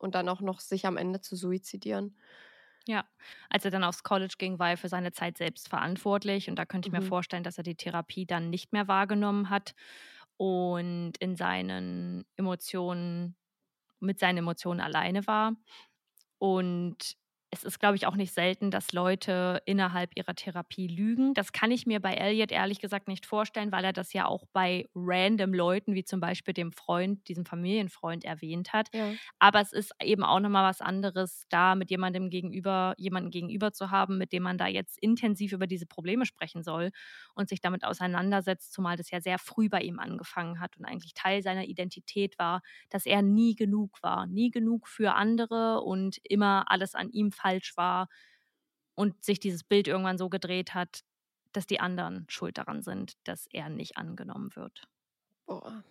[0.00, 2.16] und dann auch noch sich am Ende zu suizidieren.
[2.88, 3.04] Ja,
[3.50, 6.64] als er dann aufs College ging, war er für seine Zeit selbst verantwortlich und da
[6.64, 7.02] könnte ich mir Mhm.
[7.02, 9.74] vorstellen, dass er die Therapie dann nicht mehr wahrgenommen hat
[10.38, 13.36] und in seinen Emotionen,
[14.00, 15.54] mit seinen Emotionen alleine war.
[16.38, 17.16] Und
[17.52, 21.34] es ist, glaube ich, auch nicht selten, dass Leute innerhalb ihrer Therapie lügen.
[21.34, 24.44] Das kann ich mir bei Elliot ehrlich gesagt nicht vorstellen, weil er das ja auch
[24.52, 28.90] bei random Leuten, wie zum Beispiel dem Freund, diesem Familienfreund erwähnt hat.
[28.92, 29.16] Ja.
[29.40, 33.90] Aber es ist eben auch nochmal was anderes, da mit jemandem gegenüber, jemanden gegenüber zu
[33.90, 36.90] haben, mit dem man da jetzt intensiv über diese Probleme sprechen soll
[37.34, 41.14] und sich damit auseinandersetzt, zumal das ja sehr früh bei ihm angefangen hat und eigentlich
[41.14, 46.70] Teil seiner Identität war, dass er nie genug war, nie genug für andere und immer
[46.70, 48.08] alles an ihm falsch war
[48.94, 51.00] und sich dieses Bild irgendwann so gedreht hat,
[51.52, 54.88] dass die anderen schuld daran sind, dass er nicht angenommen wird.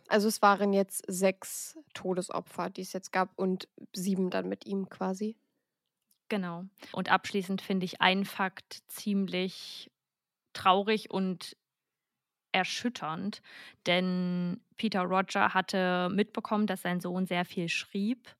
[0.08, 4.88] Also es waren jetzt sechs Todesopfer, die es jetzt gab und sieben dann mit ihm
[4.89, 5.38] quasi.
[6.30, 6.66] Genau.
[6.93, 9.91] Und abschließend finde ich einen Fakt ziemlich
[10.54, 11.58] traurig und
[12.52, 13.41] erschütternd,
[13.86, 18.36] denn Peter Roger hatte mitbekommen, dass sein Sohn sehr viel schrieb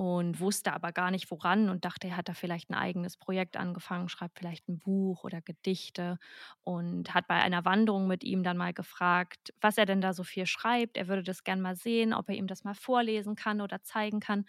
[0.00, 3.58] und wusste aber gar nicht woran und dachte, er hat da vielleicht ein eigenes Projekt
[3.58, 6.18] angefangen, schreibt vielleicht ein Buch oder Gedichte
[6.62, 10.24] und hat bei einer Wanderung mit ihm dann mal gefragt, was er denn da so
[10.24, 10.96] viel schreibt.
[10.96, 14.20] Er würde das gern mal sehen, ob er ihm das mal vorlesen kann oder zeigen
[14.20, 14.46] kann.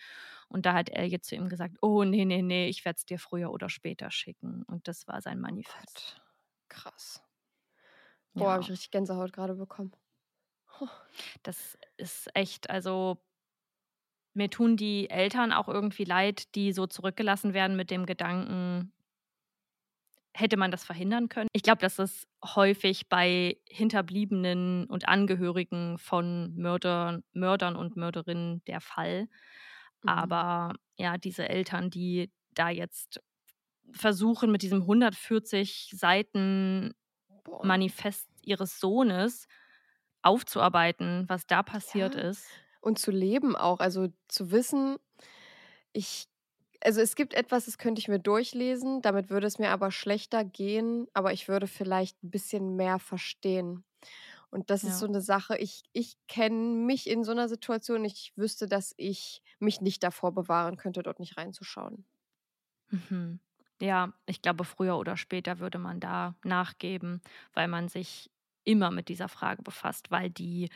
[0.48, 3.20] Und da hat Elliot zu ihm gesagt, oh nee, nee, nee, ich werde es dir
[3.20, 4.64] früher oder später schicken.
[4.68, 6.04] Und das war sein Manifest.
[6.04, 6.22] Gott.
[6.70, 7.20] Krass.
[8.36, 8.62] Boah, habe Ja.
[8.62, 9.94] ich richtig Gänsehaut gerade bekommen.
[11.44, 13.18] Das ist echt, also
[14.34, 18.94] mir tun die Eltern auch irgendwie leid, die so zurückgelassen werden mit dem Gedanken,
[20.34, 21.48] hätte man das verhindern können.
[21.54, 28.80] Ich glaube, das ist häufig bei Hinterbliebenen und Angehörigen von Mördern, Mördern und Mörderinnen der
[28.82, 29.28] Fall.
[30.04, 30.12] Mhm.
[30.12, 33.22] Aber ja, diese Eltern, die da jetzt
[33.94, 36.94] versuchen, mit diesem 140 Seiten.
[37.64, 39.48] Manifest ihres Sohnes
[40.24, 42.16] aufzuarbeiten, was da passiert Ja.
[42.16, 42.62] ist.
[42.82, 44.98] Und zu leben auch, also zu wissen,
[45.94, 46.28] ich,
[46.84, 50.44] also es gibt etwas, das könnte ich mir durchlesen, damit würde es mir aber schlechter
[50.46, 53.84] gehen, aber ich würde vielleicht ein bisschen mehr verstehen.
[54.52, 54.88] Und das Ja.
[54.88, 58.94] ist so eine Sache, ich, ich kenne mich in so einer Situation, ich wüsste, dass
[58.98, 62.06] ich mich nicht davor bewahren könnte, dort nicht reinzuschauen.
[62.90, 63.40] Mhm.
[63.82, 67.22] Ja, ich glaube, früher oder später würde man da nachgeben,
[67.54, 68.30] weil man sich
[68.64, 70.70] immer mit dieser Frage befasst, weil die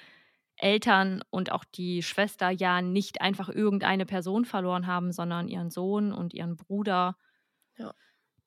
[0.58, 6.14] Eltern und auch die Schwester ja nicht einfach irgendeine Person verloren haben, sondern ihren Sohn
[6.14, 7.18] und ihren Bruder,
[7.78, 7.96] Ja.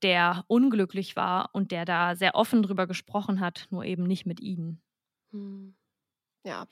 [0.02, 4.40] der unglücklich war und der da sehr offen drüber gesprochen hat, nur eben nicht mit
[4.40, 4.82] ihnen.
[5.32, 5.76] Hm.
[6.44, 6.66] Ja,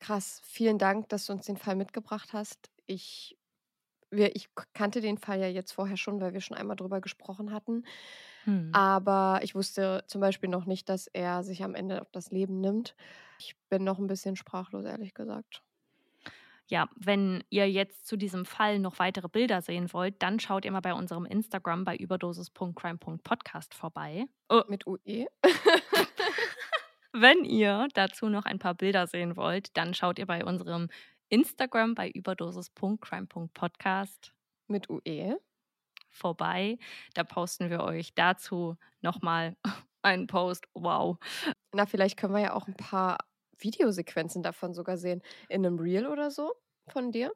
[0.00, 0.40] krass.
[0.44, 2.70] Vielen Dank, dass du uns den Fall mitgebracht hast.
[2.86, 3.38] Ich,
[4.10, 7.52] wir, ich kannte den Fall ja jetzt vorher schon, weil wir schon einmal drüber gesprochen
[7.52, 7.84] hatten.
[8.44, 8.72] Hm.
[8.72, 12.60] Aber ich wusste zum Beispiel noch nicht, dass er sich am Ende auch das Leben
[12.60, 12.96] nimmt.
[13.40, 15.62] Ich bin noch ein bisschen sprachlos, ehrlich gesagt.
[16.66, 20.72] Ja, wenn ihr jetzt zu diesem Fall noch weitere Bilder sehen wollt, dann schaut ihr
[20.72, 24.26] mal bei unserem Instagram bei überdosis.crime.podcast vorbei.
[24.50, 25.26] Oh, Mit UE.
[27.12, 30.88] wenn ihr dazu noch ein paar Bilder sehen wollt, dann schaut ihr bei unserem
[31.30, 34.34] Instagram bei überdosis.crime.podcast
[34.68, 34.90] Mit.
[34.90, 35.38] UE.
[36.10, 36.76] vorbei.
[37.14, 39.56] Da posten wir euch dazu nochmal
[40.02, 40.68] einen Post.
[40.74, 41.16] Wow.
[41.72, 43.16] Na, vielleicht können wir ja auch ein paar
[43.62, 45.22] Videosequenzen davon sogar sehen.
[45.48, 46.52] In einem Reel oder so
[46.88, 47.32] von dir.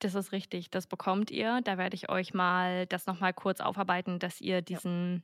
[0.00, 1.60] Das ist richtig, das bekommt ihr.
[1.62, 5.22] Da werde ich euch mal das nochmal kurz aufarbeiten, dass ihr diesen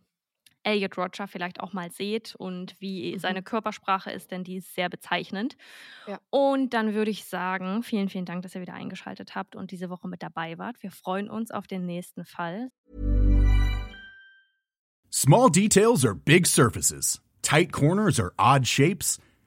[0.62, 4.88] Elliot Roger vielleicht auch mal seht und wie seine Körpersprache ist, denn die ist sehr
[4.88, 5.56] bezeichnend.
[6.06, 6.20] Ja.
[6.30, 9.90] Und dann würde ich sagen, vielen, vielen Dank, dass ihr wieder eingeschaltet habt und diese
[9.90, 10.82] Woche mit dabei wart.
[10.82, 12.70] Wir freuen uns auf den nächsten Fall.
[15.12, 17.20] Small details are big surfaces.
[17.42, 19.18] Tight corners are odd shapes.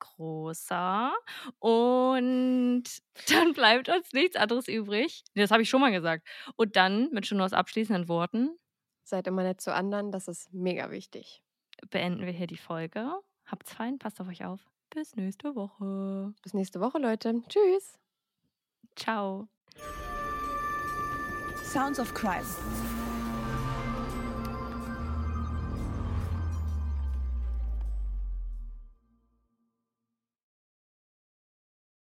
[0.00, 1.12] großer.
[1.58, 2.84] Und
[3.28, 5.22] dann bleibt uns nichts anderes übrig.
[5.34, 6.26] Das habe ich schon mal gesagt.
[6.56, 8.58] Und dann mit schon aus abschließenden Worten
[9.10, 11.42] Seid immer nett zu anderen, das ist mega wichtig.
[11.90, 13.12] beenden wir hier die Folge.
[13.44, 14.60] Habt's fein, passt auf euch auf.
[14.90, 16.32] Bis nächste Woche.
[16.42, 17.42] Bis nächste Woche, Leute.
[17.48, 17.98] Tschüss.
[18.94, 19.48] Ciao.
[21.64, 22.46] Sounds of Crime.